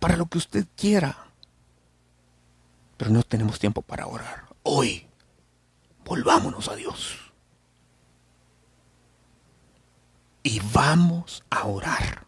[0.00, 1.16] para lo que usted quiera.
[2.96, 4.46] Pero no tenemos tiempo para orar.
[4.64, 5.06] Hoy
[6.04, 7.16] volvámonos a Dios.
[10.42, 12.24] Y vamos a orar.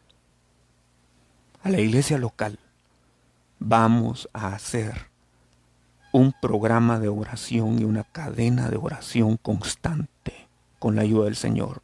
[1.64, 2.58] A la iglesia local
[3.58, 5.10] vamos a hacer
[6.12, 10.48] un programa de oración y una cadena de oración constante
[10.78, 11.82] con la ayuda del Señor.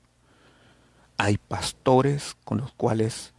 [1.16, 3.32] Hay pastores con los cuales,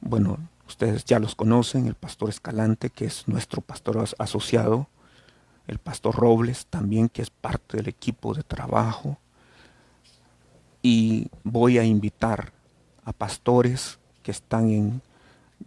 [0.00, 0.38] bueno,
[0.72, 4.88] ustedes ya los conocen, el pastor Escalante, que es nuestro pastor asociado,
[5.66, 9.18] el pastor Robles también, que es parte del equipo de trabajo,
[10.82, 12.52] y voy a invitar
[13.04, 15.02] a pastores que están en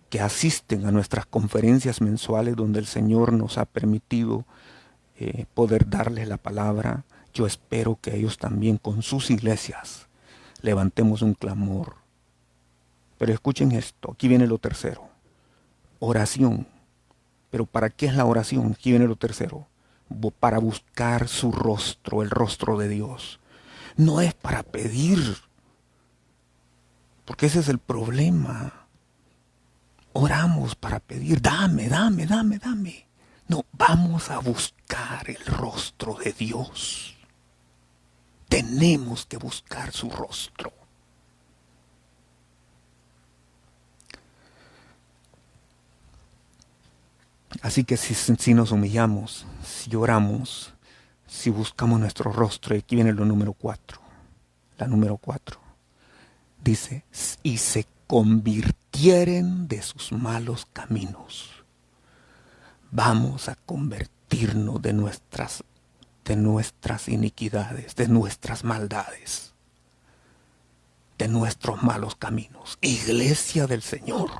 [0.10, 4.44] que asisten a nuestras conferencias mensuales donde el Señor nos ha permitido
[5.18, 7.06] eh, poder darles la palabra.
[7.34, 10.08] Yo espero que ellos también con sus iglesias
[10.62, 12.05] levantemos un clamor.
[13.18, 15.10] Pero escuchen esto, aquí viene lo tercero.
[16.00, 16.68] Oración.
[17.50, 18.74] Pero ¿para qué es la oración?
[18.74, 19.68] Aquí viene lo tercero.
[20.40, 23.40] Para buscar su rostro, el rostro de Dios.
[23.96, 25.38] No es para pedir.
[27.24, 28.86] Porque ese es el problema
[30.16, 33.06] oramos para pedir, dame, dame, dame, dame.
[33.48, 37.16] No, vamos a buscar el rostro de Dios.
[38.48, 40.72] Tenemos que buscar su rostro.
[47.62, 50.74] Así que si, si, nos humillamos, si oramos,
[51.28, 54.02] si buscamos nuestro rostro, y aquí viene lo número cuatro,
[54.78, 55.60] la número cuatro,
[56.64, 57.06] dice,
[57.44, 61.52] y se convirtieren de sus malos caminos.
[62.92, 65.64] Vamos a convertirnos de nuestras
[66.26, 69.54] de nuestras iniquidades, de nuestras maldades,
[71.20, 72.78] de nuestros malos caminos.
[72.82, 74.32] Iglesia del Señor.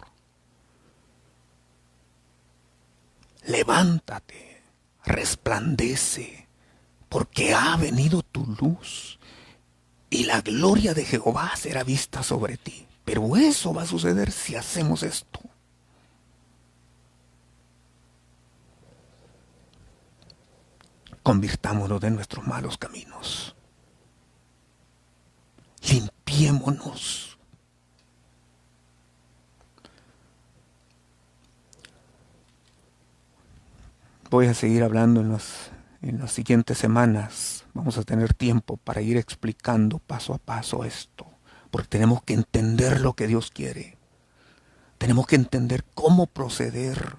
[3.48, 4.62] Levántate,
[5.04, 6.48] resplandece,
[7.10, 9.20] porque ha venido tu luz
[10.10, 12.88] y la gloria de Jehová será vista sobre ti.
[13.04, 15.40] Pero eso va a suceder si hacemos esto.
[21.22, 23.56] Convirtámonos de nuestros malos caminos.
[25.88, 27.35] Limpiémonos.
[34.30, 35.38] Voy a seguir hablando en,
[36.02, 37.66] en las siguientes semanas.
[37.74, 41.36] Vamos a tener tiempo para ir explicando paso a paso esto
[41.76, 43.98] porque tenemos que entender lo que Dios quiere.
[44.98, 47.18] Tenemos que entender cómo proceder.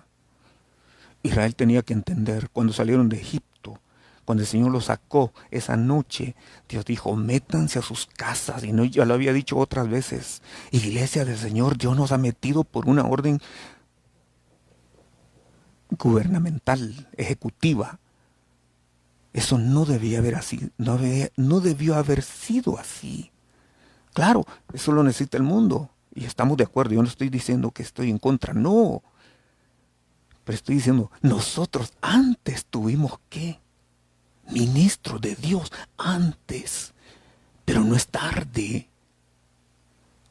[1.23, 3.79] Israel tenía que entender cuando salieron de Egipto,
[4.25, 6.37] cuando el Señor los sacó esa noche,
[6.71, 8.65] Dios dijo, métanse a sus casas.
[8.65, 10.41] Y no, ya lo había dicho otras veces,
[10.71, 13.43] iglesia del Señor, Dios nos ha metido por una orden
[15.91, 17.99] gubernamental, ejecutiva.
[19.33, 20.99] Eso no debía haber así, no,
[21.37, 23.31] no debió haber sido así.
[24.15, 25.91] Claro, eso lo necesita el mundo.
[26.15, 26.95] Y estamos de acuerdo.
[26.95, 28.55] Yo no estoy diciendo que estoy en contra.
[28.55, 29.03] No.
[30.43, 33.61] Pero estoy diciendo, nosotros antes tuvimos que.
[34.49, 36.95] Ministro de Dios, antes.
[37.67, 38.89] Pero no es tarde.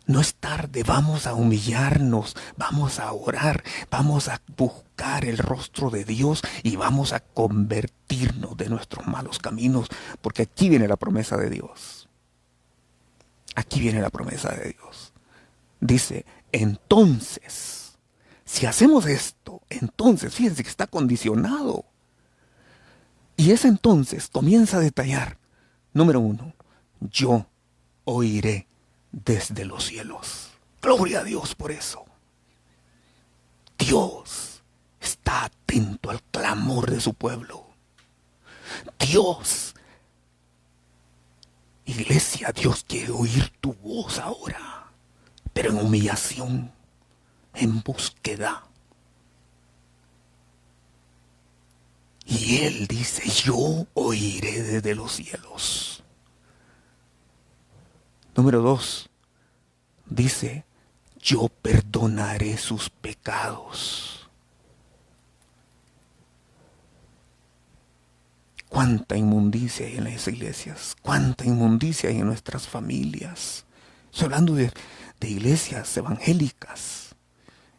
[0.08, 6.06] No es tarde, vamos a humillarnos, vamos a orar, vamos a buscar el rostro de
[6.06, 9.88] Dios y vamos a convertirnos de nuestros malos caminos,
[10.22, 12.08] porque aquí viene la promesa de Dios.
[13.56, 15.14] Aquí viene la promesa de Dios.
[15.80, 17.98] Dice, entonces,
[18.44, 21.86] si hacemos esto, entonces, fíjense que está condicionado.
[23.38, 25.40] Y ese entonces comienza a detallar,
[25.94, 26.54] número uno,
[27.02, 27.48] yo
[28.06, 28.65] oiré
[29.16, 30.52] desde los cielos.
[30.82, 32.06] Gloria a Dios por eso.
[33.78, 34.62] Dios
[35.00, 37.66] está atento al clamor de su pueblo.
[39.00, 39.76] Dios
[41.86, 44.92] Iglesia, Dios quiere oír tu voz ahora,
[45.54, 46.72] pero en humillación,
[47.54, 48.64] en búsqueda.
[52.26, 55.95] Y Él dice, yo oiré desde los cielos.
[58.36, 59.10] Número dos,
[60.06, 60.66] dice,
[61.20, 64.16] yo perdonaré sus pecados.
[68.76, 73.64] cuánta inmundicia hay en las iglesias, cuánta inmundicia hay en nuestras familias.
[74.12, 74.70] Estoy hablando de,
[75.22, 77.16] iglesias evangélicas.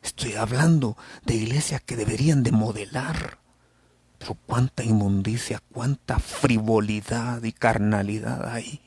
[0.02, 0.96] Estoy hablando
[1.26, 3.38] de iglesias que deberían de modelar.
[4.18, 8.80] Pero cuánta inmundicia, cuánta frivolidad y carnalidad hay.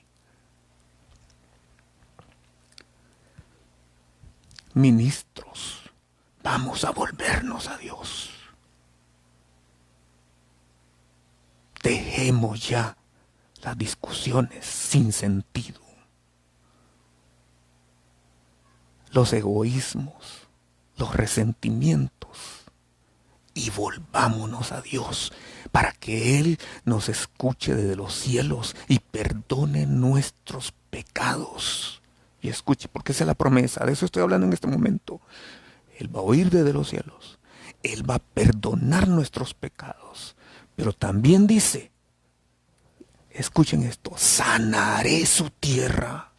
[4.73, 5.81] Ministros,
[6.43, 8.29] vamos a volvernos a Dios.
[11.81, 12.97] Dejemos ya
[13.63, 15.81] las discusiones sin sentido.
[19.11, 20.47] Los egoísmos,
[20.97, 22.59] los resentimientos
[23.55, 25.33] y volvámonos a Dios
[25.71, 31.98] para que Él nos escuche desde los cielos y perdone nuestros pecados.
[32.41, 35.19] Y escuche, porque esa es la promesa, de eso estoy hablando en este momento.
[35.97, 37.39] Él va a oír desde los cielos,
[37.83, 40.35] Él va a perdonar nuestros pecados,
[40.75, 41.91] pero también dice,
[43.29, 46.31] escuchen esto, sanaré su tierra.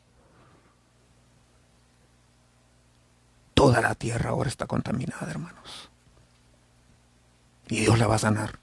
[3.52, 5.90] Toda la tierra ahora está contaminada, hermanos.
[7.68, 8.58] Y Dios la va a sanar.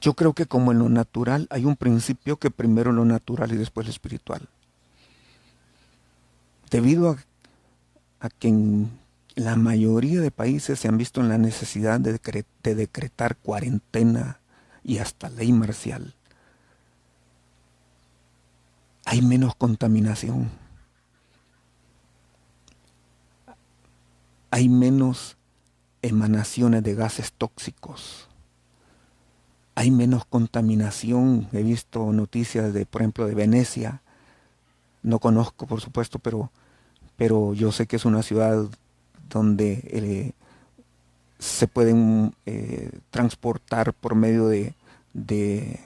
[0.00, 3.56] Yo creo que como en lo natural hay un principio que primero lo natural y
[3.56, 4.48] después lo espiritual.
[6.70, 7.16] Debido
[8.20, 8.90] a, que en
[9.34, 12.20] la mayoría de países se han visto en la necesidad de,
[12.62, 14.40] de decretar cuarentena
[14.82, 16.14] y hasta ley marcial,
[19.04, 20.50] hay menos contaminación
[24.50, 25.36] hay menos
[26.02, 28.28] emanaciones de gases tóxicos.
[29.74, 31.48] Hay menos contaminación.
[31.52, 34.02] He visto noticias de, por ejemplo, de Venecia.
[35.02, 36.50] No conozco, por supuesto, pero,
[37.18, 38.64] pero yo sé que es una ciudad
[39.28, 40.32] donde eh,
[41.38, 44.74] se pueden eh, transportar por medio de,
[45.12, 45.80] de,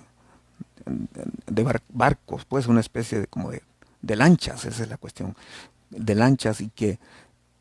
[1.88, 3.62] barcos, pues una especie de como de,
[4.02, 5.34] de lanchas, esa es la cuestión,
[5.90, 7.00] de lanchas y que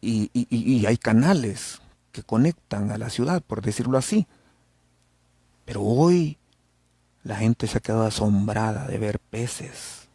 [0.01, 1.79] y, hay canales
[2.11, 4.27] que conectan a la ciudad, por decirlo así.
[5.63, 6.37] Pero hoy
[7.23, 10.09] la gente se ha quedado asombrada de ver peces.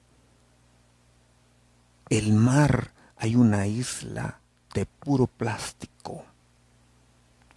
[2.11, 4.41] El mar, hay una isla
[4.75, 6.25] de puro plástico,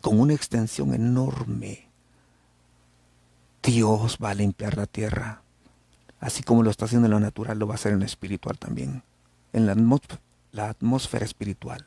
[0.01, 1.89] con una extensión enorme.
[3.61, 5.41] Dios va a limpiar la tierra,
[6.19, 8.57] así como lo está haciendo en lo natural, lo va a hacer en lo espiritual
[8.57, 9.03] también.
[9.51, 9.75] En la
[10.51, 11.85] la atmósfera espiritual.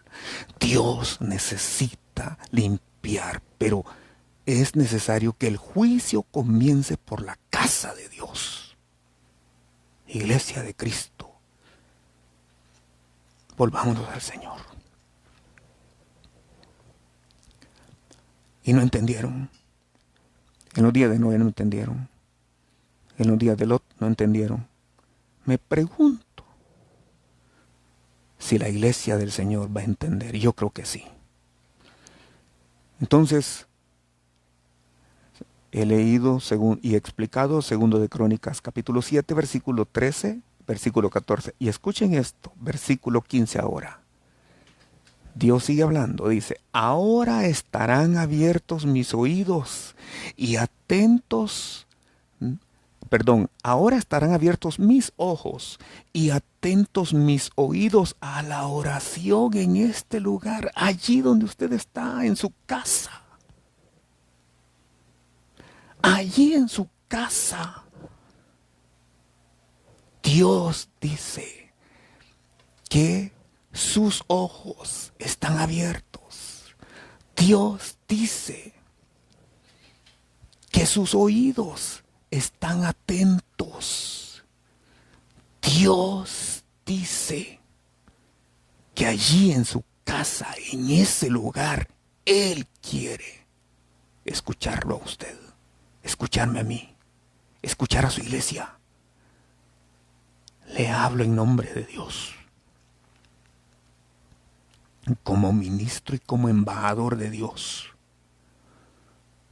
[0.60, 3.84] Dios necesita limpiar, pero
[4.46, 8.76] es necesario que el juicio comience por la casa de Dios.
[10.06, 11.31] Iglesia de Cristo.
[13.56, 14.58] Volvámonos al Señor.
[18.64, 19.50] Y no entendieron.
[20.74, 22.08] En los días de Noé no entendieron.
[23.18, 24.66] En los días de Lot no entendieron.
[25.44, 26.44] Me pregunto
[28.38, 30.36] si la iglesia del Señor va a entender.
[30.36, 31.04] Yo creo que sí.
[33.00, 33.66] Entonces,
[35.72, 41.54] he leído según, y explicado segundo de Crónicas, capítulo 7, versículo 13, versículo 14.
[41.58, 44.00] Y escuchen esto, versículo 15 ahora.
[45.34, 49.96] Dios sigue hablando, dice, ahora estarán abiertos mis oídos
[50.36, 51.86] y atentos
[53.12, 55.78] perdón, ahora estarán abiertos mis ojos
[56.14, 62.36] y atentos mis oídos a la oración en este lugar, allí donde usted está, en
[62.36, 63.10] su casa.
[66.00, 67.81] Allí en su casa.
[70.22, 71.72] Dios dice
[72.88, 73.32] que
[73.72, 76.76] sus ojos están abiertos.
[77.36, 78.74] Dios dice
[80.70, 84.44] que sus oídos están atentos.
[85.60, 87.60] Dios dice
[88.94, 91.88] que allí en su casa, en ese lugar,
[92.24, 93.46] Él quiere
[94.24, 95.38] escucharlo a usted,
[96.02, 96.94] escucharme a mí,
[97.62, 98.78] escuchar a su iglesia.
[100.74, 102.34] Le hablo en nombre de Dios.
[105.22, 107.88] Como ministro y como embajador de Dios.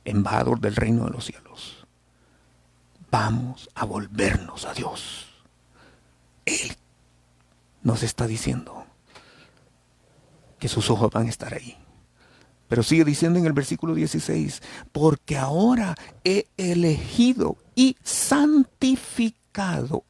[0.05, 1.81] Embajador del reino de los cielos
[3.11, 5.27] vamos a volvernos a Dios.
[6.45, 6.77] Él
[7.83, 8.85] nos está diciendo
[10.59, 11.77] que sus ojos van a estar ahí.
[12.69, 14.63] Pero sigue diciendo en el versículo 16,
[14.93, 19.40] porque ahora he elegido y santificado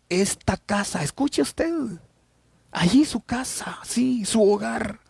[0.09, 1.03] esta casa.
[1.03, 1.73] Escuche usted,
[2.71, 5.01] allí su casa, sí, su hogar.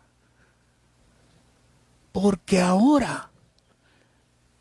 [2.12, 3.30] Porque ahora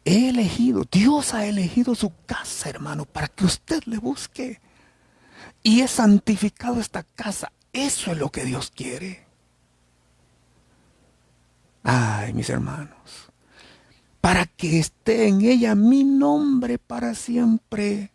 [0.06, 4.60] He elegido, Dios ha elegido su casa, hermano, para que usted le busque.
[5.62, 7.52] Y he santificado esta casa.
[7.74, 9.28] Eso es lo que Dios quiere.
[11.84, 13.30] Ay, mis hermanos,
[14.20, 18.12] para que esté en ella mi nombre para siempre.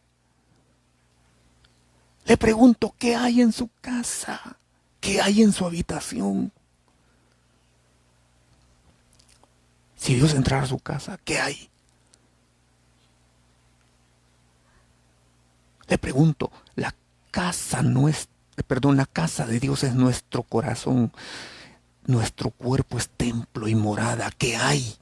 [2.25, 4.57] Le pregunto, ¿qué hay en su casa?
[5.01, 6.51] ¿Qué hay en su habitación?
[9.97, 11.70] Si Dios entrara a su casa, ¿qué hay?
[15.87, 16.95] Le pregunto, la
[17.31, 18.33] casa nuestra,
[18.66, 21.12] perdón, la casa de Dios es nuestro corazón.
[22.07, 24.31] Nuestro cuerpo es templo y morada.
[24.37, 24.97] ¿Qué hay?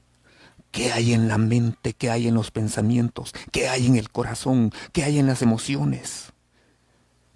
[0.71, 1.93] ¿Qué hay en la mente?
[1.93, 3.33] ¿Qué hay en los pensamientos?
[3.51, 4.71] ¿Qué hay en el corazón?
[4.91, 6.32] ¿Qué hay en las emociones?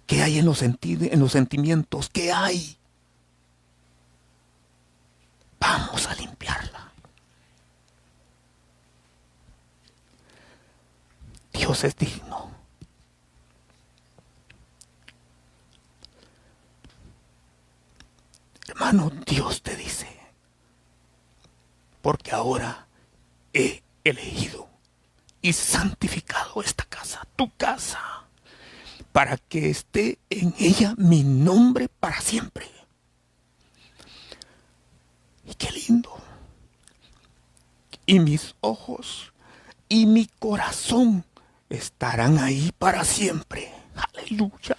[0.08, 2.08] ¿Qué hay en los, en los sentimientos?
[2.08, 2.78] ¿Qué hay?
[5.60, 6.90] Vamos a limpiarla.
[11.52, 12.50] Dios es digno.
[18.66, 20.08] Hermano, Dios te dice,
[22.00, 22.86] porque ahora
[23.52, 24.70] he elegido
[25.42, 28.27] y santificado esta casa, tu casa
[29.18, 32.70] para que esté en ella mi nombre para siempre.
[35.44, 36.16] Y qué lindo.
[38.06, 39.32] Y mis ojos
[39.88, 41.24] y mi corazón
[41.68, 43.72] estarán ahí para siempre.
[43.96, 44.76] Aleluya.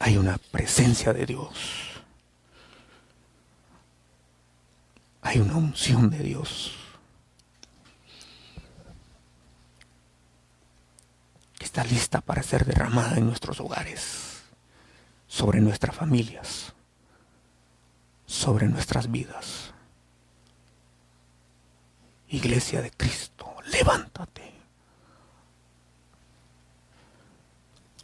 [0.00, 1.93] Hay una presencia de Dios.
[5.24, 6.72] Hay una unción de Dios
[11.58, 14.42] que está lista para ser derramada en nuestros hogares,
[15.26, 16.74] sobre nuestras familias,
[18.26, 19.72] sobre nuestras vidas.
[22.28, 24.52] Iglesia de Cristo, levántate.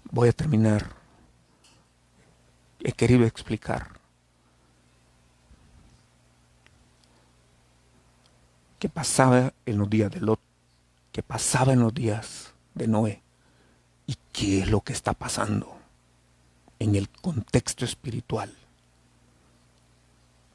[0.05, 0.97] Voy a terminar.
[2.83, 3.99] He querido explicar
[8.81, 10.41] que pasaba en los días de Lot,
[11.12, 13.22] que pasaba en los días de Noé
[14.07, 15.76] y qué es lo que está pasando
[16.78, 18.53] en el contexto espiritual.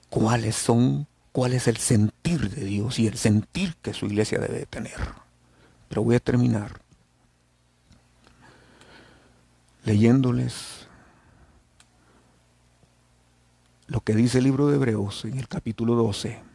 [0.09, 4.65] ¿Cuáles son, cuál es el sentir de Dios y el sentir que su iglesia debe
[4.65, 4.97] tener?
[5.87, 6.81] Pero voy a terminar
[9.83, 10.87] leyéndoles
[13.85, 16.54] lo que dice el libro de Hebreos en el capítulo 12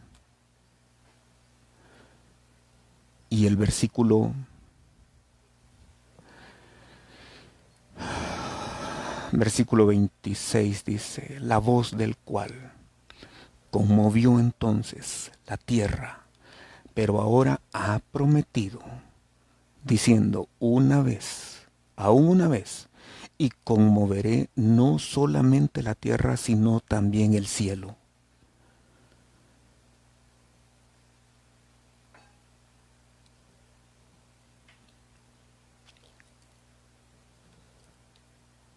[3.31, 4.33] y el versículo
[9.31, 12.73] versículo 26 dice, la voz del cual
[13.71, 16.25] conmovió entonces la tierra,
[16.93, 18.81] pero ahora ha prometido,
[19.85, 22.89] diciendo una vez, aún una vez,
[23.37, 27.95] y conmoveré no solamente la tierra, sino también el cielo.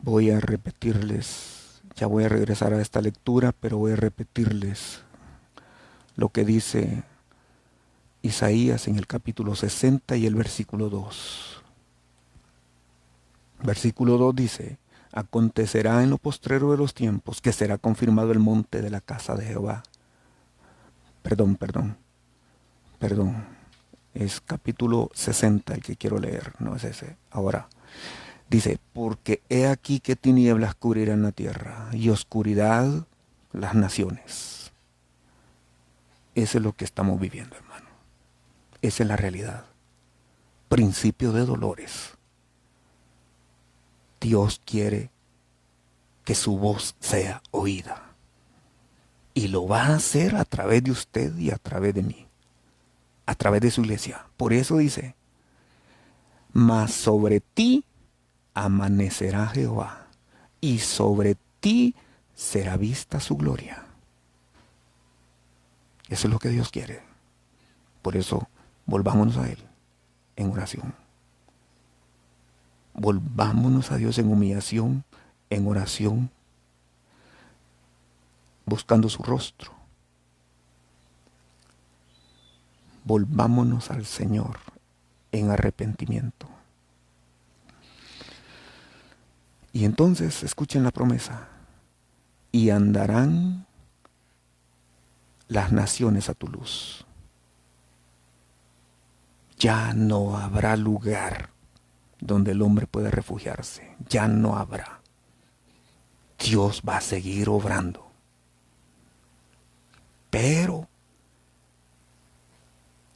[0.05, 5.01] Voy a repetirles, ya voy a regresar a esta lectura, pero voy a repetirles
[6.15, 7.03] lo que dice
[8.21, 11.63] Isaías en el capítulo 60 y el versículo 2.
[13.63, 14.79] Versículo 2 dice,
[15.11, 19.35] acontecerá en lo postrero de los tiempos que será confirmado el monte de la casa
[19.35, 19.83] de Jehová.
[21.23, 21.97] Perdón, perdón,
[22.99, 23.47] perdón.
[24.13, 27.17] Es capítulo 60 el que quiero leer, no es ese.
[27.31, 27.69] Ahora,
[28.49, 33.07] Dice, porque he aquí que tinieblas cubrirán la tierra y oscuridad
[33.53, 34.73] las naciones.
[36.35, 37.87] Eso es lo que estamos viviendo, hermano.
[38.83, 39.65] Esa es la realidad.
[40.69, 42.15] Principio de dolores.
[44.21, 45.11] Dios quiere
[46.25, 48.03] que su voz sea oída.
[49.35, 52.27] Y lo va a hacer a través de usted y a través de mí.
[53.27, 54.27] A través de su iglesia.
[54.37, 55.15] Por eso dice,
[56.53, 57.85] mas sobre ti
[58.55, 60.07] amanecerá Jehová,
[60.61, 61.95] y sobre ti
[62.35, 63.85] será vista su gloria.
[66.09, 67.03] Eso es lo que Dios quiere.
[68.03, 68.49] Por eso,
[68.87, 69.59] volvámonos a Él
[70.37, 70.95] en oración.
[72.95, 75.05] Volvámonos a Dios en humillación,
[75.51, 76.31] en oración,
[78.67, 79.73] buscando su rostro.
[83.05, 84.59] Volvámonos al Señor
[85.33, 86.49] en arrepentimiento.
[89.75, 91.49] Y entonces escuchen la promesa.
[92.53, 93.67] Y andarán
[95.49, 97.05] las naciones a tu luz.
[99.59, 101.51] Ya no habrá lugar
[102.21, 103.97] donde el hombre puede refugiarse.
[104.09, 105.01] Ya no habrá.
[106.39, 108.13] Dios va a seguir obrando.
[110.31, 110.89] Pero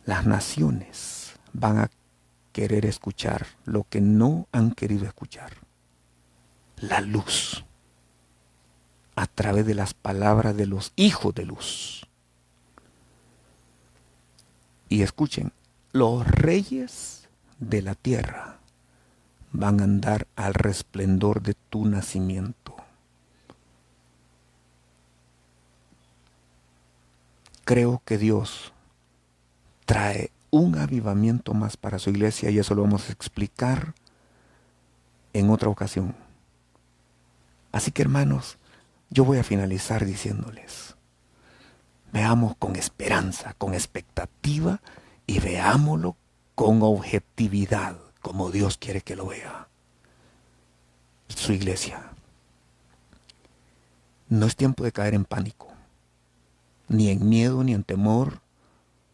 [0.06, 1.90] las naciones van a
[2.50, 5.67] querer escuchar lo que no han querido escuchar.
[6.80, 7.64] La luz.
[9.16, 12.06] A través de las palabras de los hijos de luz.
[14.88, 15.52] Y escuchen,
[15.92, 17.28] los reyes
[17.58, 18.58] de la tierra
[19.52, 22.76] van a andar al resplendor de tu nacimiento.
[27.64, 28.72] Creo que Dios
[29.84, 33.94] trae un avivamiento más para su iglesia y eso lo vamos a explicar
[35.32, 36.27] en otra ocasión.
[37.72, 38.58] Así que hermanos,
[39.10, 40.96] yo voy a finalizar diciéndoles,
[42.12, 44.80] veamos con esperanza, con expectativa
[45.26, 46.16] y veámoslo
[46.54, 49.68] con objetividad, como Dios quiere que lo vea.
[51.28, 52.12] Su iglesia.
[54.28, 55.68] No es tiempo de caer en pánico,
[56.88, 58.40] ni en miedo, ni en temor,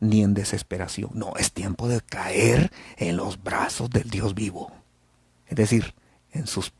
[0.00, 1.10] ni en desesperación.
[1.14, 4.72] No, es tiempo de caer en los brazos del Dios vivo.
[5.46, 5.94] Es decir,
[6.32, 6.72] en sus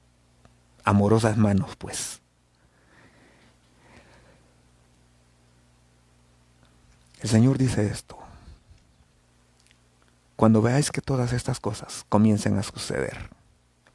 [0.85, 2.21] amorosas manos, pues.
[7.21, 8.19] El Señor dice esto.
[10.37, 13.31] Cuando veáis que todas estas cosas comiencen a suceder,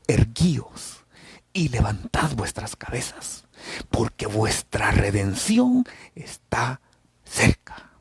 [0.07, 1.06] erguíos
[1.53, 3.45] y levantad vuestras cabezas,
[3.91, 5.84] porque vuestra redención
[6.16, 6.82] está
[7.24, 7.91] cerca.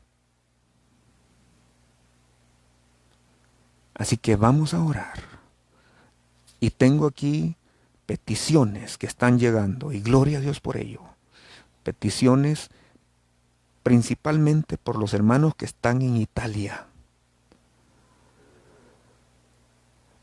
[3.93, 5.21] Así que vamos a orar.
[6.61, 7.57] Y tengo aquí
[8.09, 11.01] peticiones que están llegando, y gloria a Dios por ello.
[11.83, 12.71] Peticiones
[13.83, 16.87] principalmente por los hermanos que están en Italia.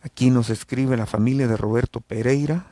[0.03, 2.67] Aquí nos escribe la familia de Roberto Pereira.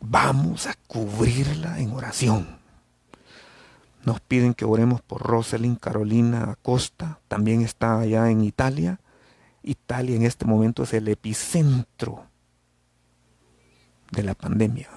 [0.00, 2.58] Vamos a cubrirla en oración.
[4.02, 8.98] Nos piden que oremos por Rosalind Carolina Acosta, también está allá en Italia.
[9.62, 12.29] Italia en este momento es el epicentro
[14.10, 14.88] de la pandemia.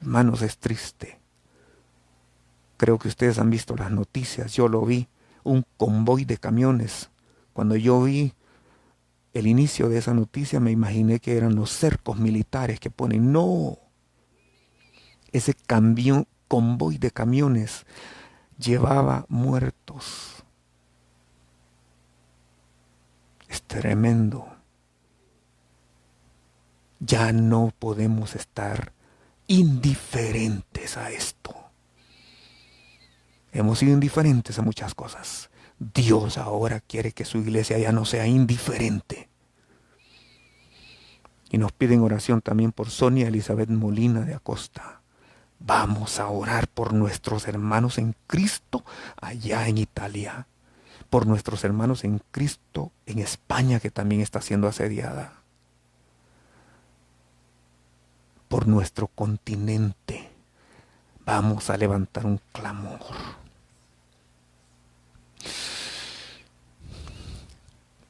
[0.00, 1.18] Hermanos, es triste.
[2.76, 5.08] Creo que ustedes han visto las noticias, yo lo vi,
[5.44, 7.10] un convoy de camiones.
[7.52, 8.34] Cuando yo vi
[9.32, 13.78] el inicio de esa noticia me imaginé que eran los cercos militares que ponen, no,
[15.32, 17.84] ese camión, convoy de camiones
[18.58, 20.44] llevaba muertos.
[23.48, 24.55] Es tremendo.
[26.98, 28.92] Ya no podemos estar
[29.46, 31.54] indiferentes a esto.
[33.52, 35.50] Hemos sido indiferentes a muchas cosas.
[35.78, 39.28] Dios ahora quiere que su iglesia ya no sea indiferente.
[41.50, 45.00] Y nos piden oración también por Sonia Elizabeth Molina de Acosta.
[45.58, 48.84] Vamos a orar por nuestros hermanos en Cristo
[49.20, 50.48] allá en Italia,
[51.08, 55.42] por nuestros hermanos en Cristo en España que también está siendo asediada,
[58.48, 60.30] por nuestro continente.
[61.24, 63.00] Vamos a levantar un clamor.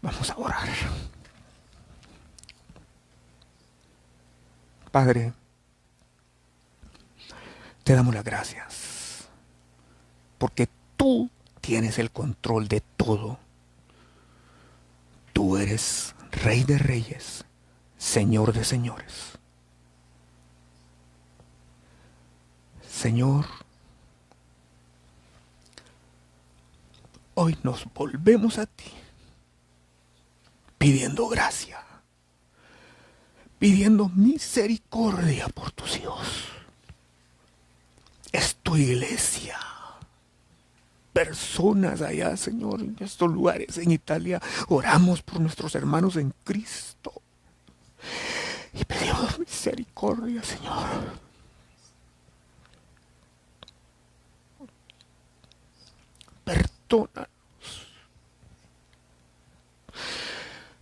[0.02, 0.68] Vamos a orar.
[4.90, 5.32] Padre,
[7.82, 9.28] te damos las gracias.
[10.38, 11.30] Porque tú
[11.60, 13.38] tienes el control de todo.
[15.32, 17.44] Tú eres Rey de Reyes,
[17.96, 19.35] Señor de Señores.
[23.06, 23.46] Señor,
[27.34, 28.90] hoy nos volvemos a ti
[30.76, 31.78] pidiendo gracia,
[33.60, 36.48] pidiendo misericordia por tus hijos
[38.32, 39.56] es tu iglesia.
[41.12, 47.12] Personas allá, Señor, en estos lugares, en Italia, oramos por nuestros hermanos en Cristo.
[48.74, 51.25] Y pedimos misericordia, Señor.
[56.88, 57.28] Perdónanos.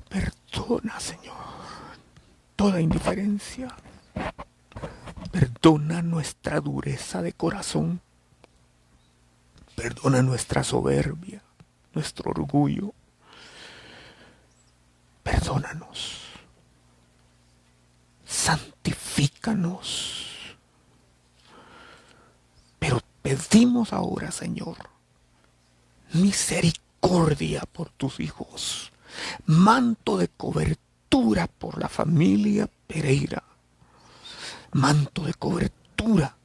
[0.09, 1.35] Perdona, Señor,
[2.57, 3.75] toda indiferencia.
[5.33, 8.01] Perdona nuestra dureza de corazón.
[9.75, 11.43] Perdona nuestra soberbia,
[11.95, 12.93] nuestro orgullo.
[15.23, 16.21] Perdónanos.
[18.27, 20.57] Santifícanos.
[22.79, 24.94] Pero pedimos ahora, Señor,
[26.15, 28.93] misericordia por tus hijos.
[29.47, 33.43] Manto de cobertura por la familia Pereira.
[34.73, 36.37] Manto de cobertura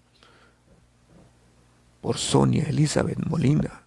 [2.02, 3.84] por Sonia Elizabeth Molina.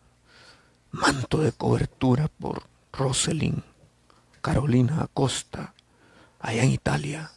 [0.90, 3.62] Manto de cobertura por Roselyn
[4.42, 5.72] Carolina Acosta,
[6.40, 7.30] allá en Italia.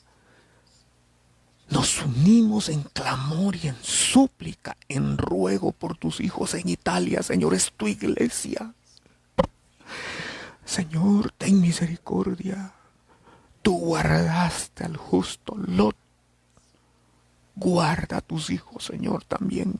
[1.69, 7.53] Nos unimos en clamor y en súplica, en ruego por tus hijos en Italia, Señor,
[7.53, 8.73] es tu iglesia.
[10.63, 12.73] Señor, ten misericordia.
[13.61, 15.95] Tú guardaste al justo Lot.
[17.55, 19.79] Guarda a tus hijos, Señor, también.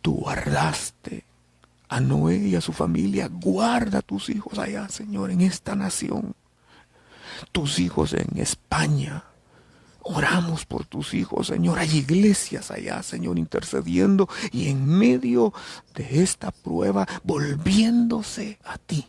[0.00, 1.24] Tú guardaste
[1.88, 3.28] a Noé y a su familia.
[3.28, 6.34] Guarda a tus hijos allá, Señor, en esta nación.
[7.52, 9.24] Tus hijos en España.
[10.04, 11.78] Oramos por tus hijos, Señor.
[11.78, 15.52] Hay iglesias allá, Señor, intercediendo y en medio
[15.94, 19.06] de esta prueba volviéndose a ti.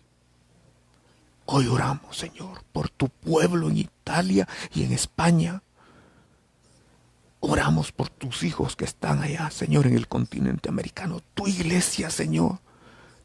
[1.45, 5.63] Hoy oramos, Señor, por tu pueblo en Italia y en España.
[7.39, 11.21] Oramos por tus hijos que están allá, Señor, en el continente americano.
[11.33, 12.59] Tu iglesia, Señor.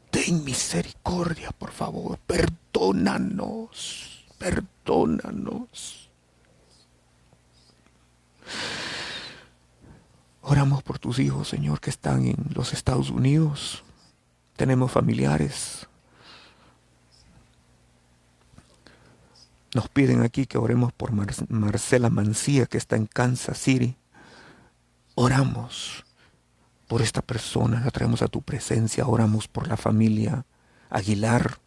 [0.09, 2.17] Ten misericordia, por favor.
[2.25, 3.69] Perdónanos.
[4.39, 6.08] Perdónanos.
[10.41, 13.83] Oramos por tus hijos, Señor, que están en los Estados Unidos.
[14.55, 15.87] Tenemos familiares.
[19.75, 23.95] Nos piden aquí que oremos por Marcela Mancía, que está en Kansas City.
[25.13, 26.05] Oramos
[26.87, 30.45] por esta persona, la traemos a tu presencia, oramos por la familia
[30.89, 31.59] Aguilar,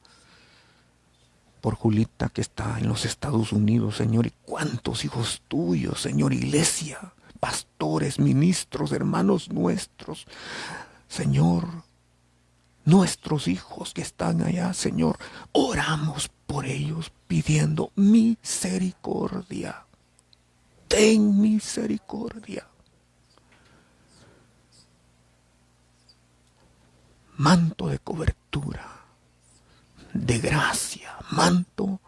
[1.63, 7.15] por Julita que está en los Estados Unidos, Señor, y cuántos hijos tuyos, Señor, iglesia,
[7.41, 10.27] pastores, ministros, hermanos nuestros,
[11.09, 11.67] Señor,
[12.85, 15.19] nuestros hijos que están allá, Señor,
[15.53, 19.87] oramos por ellos pidiendo misericordia.
[20.89, 22.67] Ten misericordia.
[27.43, 29.02] manto de cobertura,
[30.15, 32.01] de gracia, manto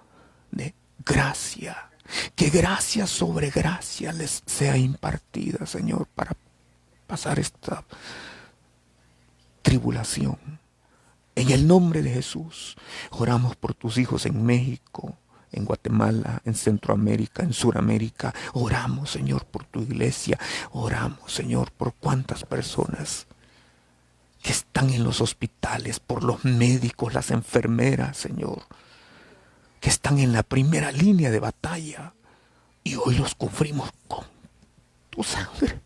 [0.51, 0.74] de
[1.05, 1.90] gracia.
[2.35, 6.36] Que gracia sobre gracia les sea impartida, Señor, para
[7.06, 7.85] pasar esta
[9.62, 10.39] tribulación.
[11.35, 12.76] En el nombre de Jesús,
[13.10, 15.16] oramos por tus hijos en México,
[15.51, 18.35] en Guatemala, en Centroamérica, en Suramérica.
[18.52, 20.39] Oramos, Señor, por tu iglesia.
[20.72, 23.26] Oramos, Señor, por cuántas personas
[24.44, 28.66] que están en los hospitales, por los médicos, las enfermeras, Señor,
[29.80, 32.12] que están en la primera línea de batalla
[32.82, 34.26] y hoy los cubrimos con
[35.08, 35.80] tu sangre.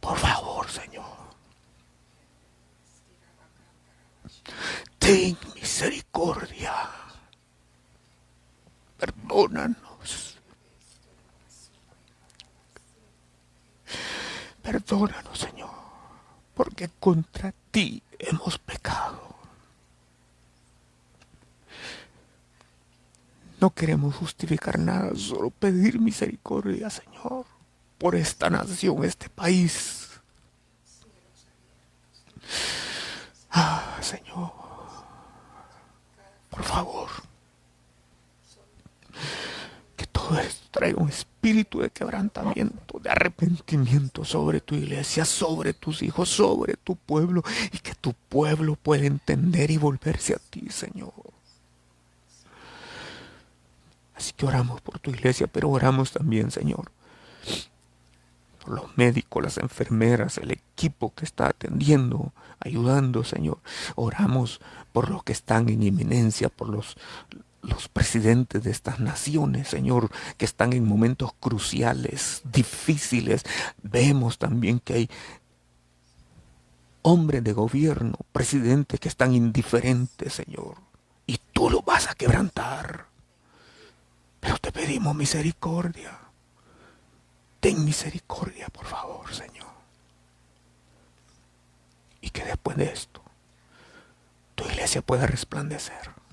[0.00, 1.04] Por favor, Señor,
[4.98, 6.72] ten misericordia.
[8.96, 10.38] Perdónanos.
[14.62, 15.75] Perdónanos, Señor
[16.56, 19.20] porque contra ti hemos pecado.
[23.60, 27.44] No queremos justificar nada, solo pedir misericordia, Señor,
[27.98, 30.08] por esta nación, este país.
[33.50, 34.52] Ah, Señor,
[36.48, 37.10] por favor,
[40.70, 46.96] traiga un espíritu de quebrantamiento, de arrepentimiento sobre tu iglesia, sobre tus hijos, sobre tu
[46.96, 47.42] pueblo,
[47.72, 51.12] y que tu pueblo pueda entender y volverse a ti, Señor.
[54.14, 56.90] Así que oramos por tu iglesia, pero oramos también, Señor,
[58.64, 63.58] por los médicos, las enfermeras, el equipo que está atendiendo, ayudando, Señor.
[63.94, 64.60] Oramos
[64.92, 66.96] por los que están en inminencia, por los,
[67.62, 73.42] los presidentes de estas naciones, Señor, que están en momentos cruciales, difíciles.
[73.82, 75.10] Vemos también que hay
[77.02, 80.76] hombres de gobierno, presidentes que están indiferentes, Señor.
[81.26, 83.06] Y tú lo vas a quebrantar.
[84.40, 86.18] Pero te pedimos misericordia.
[87.60, 89.66] Ten misericordia, por favor, Señor.
[92.20, 93.22] Y que después de esto,
[94.54, 96.25] tu iglesia pueda resplandecer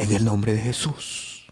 [0.00, 1.46] en el nombre de Jesús.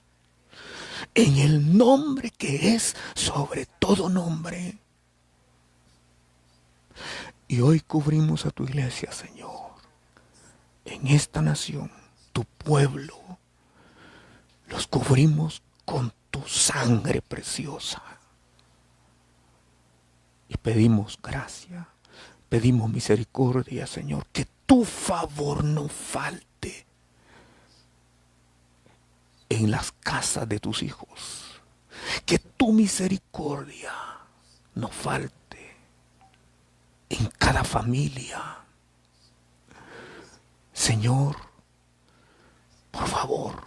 [1.15, 4.79] En el nombre que es sobre todo nombre.
[7.47, 9.73] Y hoy cubrimos a tu iglesia, Señor,
[10.87, 11.91] en esta nación,
[12.33, 13.15] tu pueblo.
[14.69, 18.03] Los cubrimos con tu sangre preciosa.
[20.49, 21.89] Y pedimos gracia,
[22.49, 26.48] pedimos misericordia, Señor, que tu favor no falte
[29.49, 31.61] en las casas de tus hijos.
[32.27, 33.93] Que tu misericordia
[34.75, 35.77] no falte
[37.09, 38.59] en cada familia.
[40.73, 41.37] Señor,
[42.91, 43.65] por favor,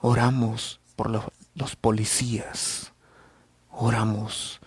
[0.00, 1.24] oramos por los,
[1.54, 2.92] los policías,
[3.70, 4.60] oramos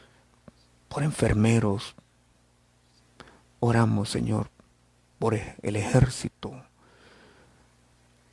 [0.89, 1.95] por enfermeros,
[3.61, 4.49] oramos, Señor,
[5.19, 6.65] por el ejército,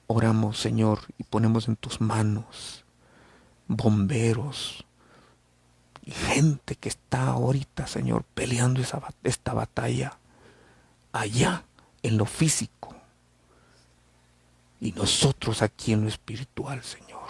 [0.09, 2.85] oramos, Señor, y ponemos en tus manos
[3.68, 4.85] bomberos,
[6.02, 10.18] y gente que está ahorita, Señor, peleando esa, esta batalla
[11.12, 11.64] allá
[12.02, 12.97] en lo físico
[14.80, 17.28] y nosotros aquí en lo espiritual, Señor,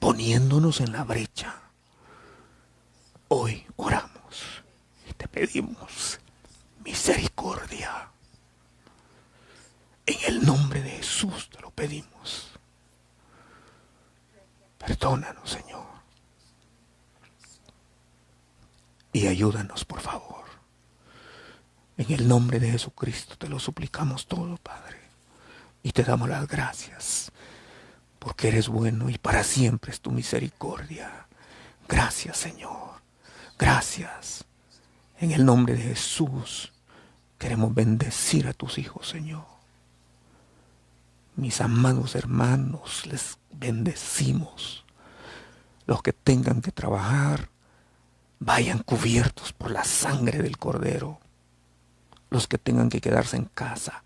[0.00, 1.54] poniéndonos en la brecha.
[3.28, 4.64] Hoy oramos
[5.08, 6.18] y te pedimos
[6.84, 8.10] misericordia.
[10.08, 12.48] En el nombre de Jesús te lo pedimos.
[14.78, 15.84] Perdónanos, Señor.
[19.12, 20.46] Y ayúdanos, por favor.
[21.98, 24.98] En el nombre de Jesucristo te lo suplicamos todo, Padre.
[25.82, 27.30] Y te damos las gracias.
[28.18, 31.26] Porque eres bueno y para siempre es tu misericordia.
[31.86, 33.02] Gracias, Señor.
[33.58, 34.46] Gracias.
[35.20, 36.72] En el nombre de Jesús
[37.36, 39.57] queremos bendecir a tus hijos, Señor.
[41.38, 44.84] Mis amados hermanos, les bendecimos.
[45.86, 47.48] Los que tengan que trabajar,
[48.40, 51.20] vayan cubiertos por la sangre del Cordero.
[52.28, 54.02] Los que tengan que quedarse en casa,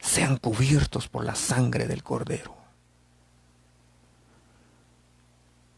[0.00, 2.56] sean cubiertos por la sangre del Cordero.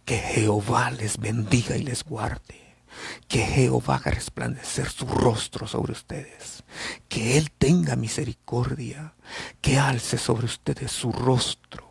[0.05, 2.62] Que Jehová les bendiga y les guarde.
[3.29, 6.65] Que Jehová haga resplandecer su rostro sobre ustedes.
[7.09, 9.15] Que Él tenga misericordia.
[9.61, 11.91] Que alce sobre ustedes su rostro.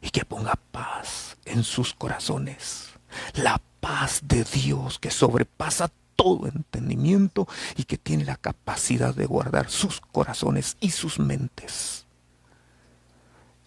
[0.00, 2.90] Y que ponga paz en sus corazones.
[3.34, 7.46] La paz de Dios que sobrepasa todo entendimiento
[7.76, 12.06] y que tiene la capacidad de guardar sus corazones y sus mentes.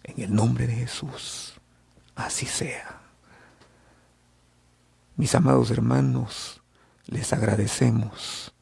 [0.04, 1.54] En el nombre de Jesús,
[2.14, 3.00] así sea.
[5.16, 6.61] Mis amados hermanos,
[7.06, 8.52] les agradecemos.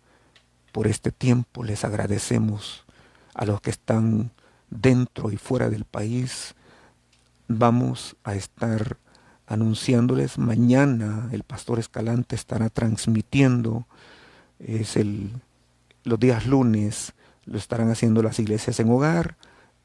[0.73, 2.85] Por este tiempo, les agradecemos
[3.35, 4.31] a los que están
[4.71, 6.55] dentro y fuera del país.
[7.49, 8.99] Vamos a estar
[9.47, 10.39] anunciándoles.
[10.39, 13.87] Mañana el pastor Escalante estará transmitiendo.
[14.59, 15.33] Es el
[16.05, 17.13] los días lunes
[17.45, 19.37] lo estarán haciendo las iglesias en hogar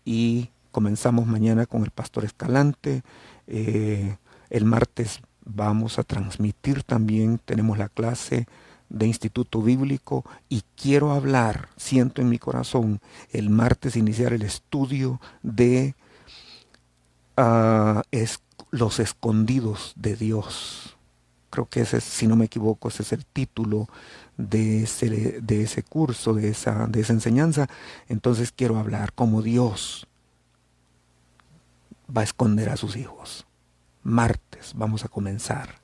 [0.03, 3.03] y comenzamos mañana con el pastor Escalante.
[3.47, 4.17] Eh,
[4.49, 8.47] el martes vamos a transmitir también tenemos la clase
[8.89, 13.01] de Instituto Bíblico y quiero hablar, siento en mi corazón,
[13.31, 15.95] el martes iniciar el estudio de
[17.37, 18.01] uh,
[18.71, 20.97] los escondidos de Dios.
[21.49, 23.87] Creo que ese, si no me equivoco, ese es el título
[24.37, 27.67] de ese, de ese curso, de esa, de esa enseñanza.
[28.09, 30.07] Entonces quiero hablar como Dios
[32.15, 33.45] va a esconder a sus hijos.
[34.03, 34.44] Martes
[34.75, 35.81] vamos a comenzar.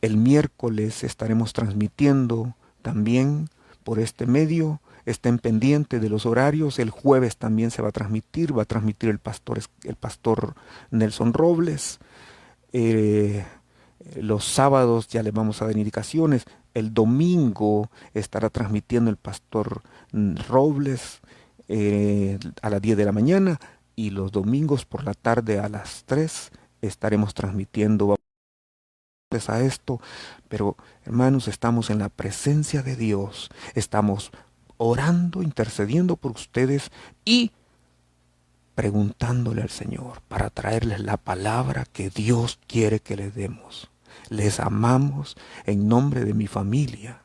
[0.00, 3.48] El miércoles estaremos transmitiendo también
[3.84, 6.78] por este medio estén pendientes de los horarios.
[6.78, 10.54] El jueves también se va a transmitir, va a transmitir el pastor, el pastor
[10.90, 11.98] Nelson Robles.
[12.72, 13.44] Eh,
[14.16, 16.44] los sábados ya les vamos a dar indicaciones.
[16.74, 19.82] El domingo estará transmitiendo el pastor
[20.48, 21.20] Robles
[21.68, 23.60] eh, a las 10 de la mañana
[23.96, 26.50] y los domingos por la tarde a las 3
[26.86, 28.16] estaremos transmitiendo
[29.48, 30.00] a esto,
[30.48, 34.30] pero hermanos, estamos en la presencia de Dios, estamos
[34.76, 36.90] orando, intercediendo por ustedes
[37.24, 37.50] y
[38.74, 43.90] preguntándole al Señor para traerles la palabra que Dios quiere que les demos.
[44.30, 45.36] Les amamos
[45.66, 47.22] en nombre de mi familia.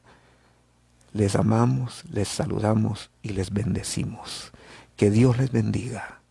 [1.14, 4.52] Les amamos, les saludamos y les bendecimos.
[4.96, 6.22] Que Dios les bendiga.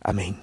[0.00, 0.42] Amén.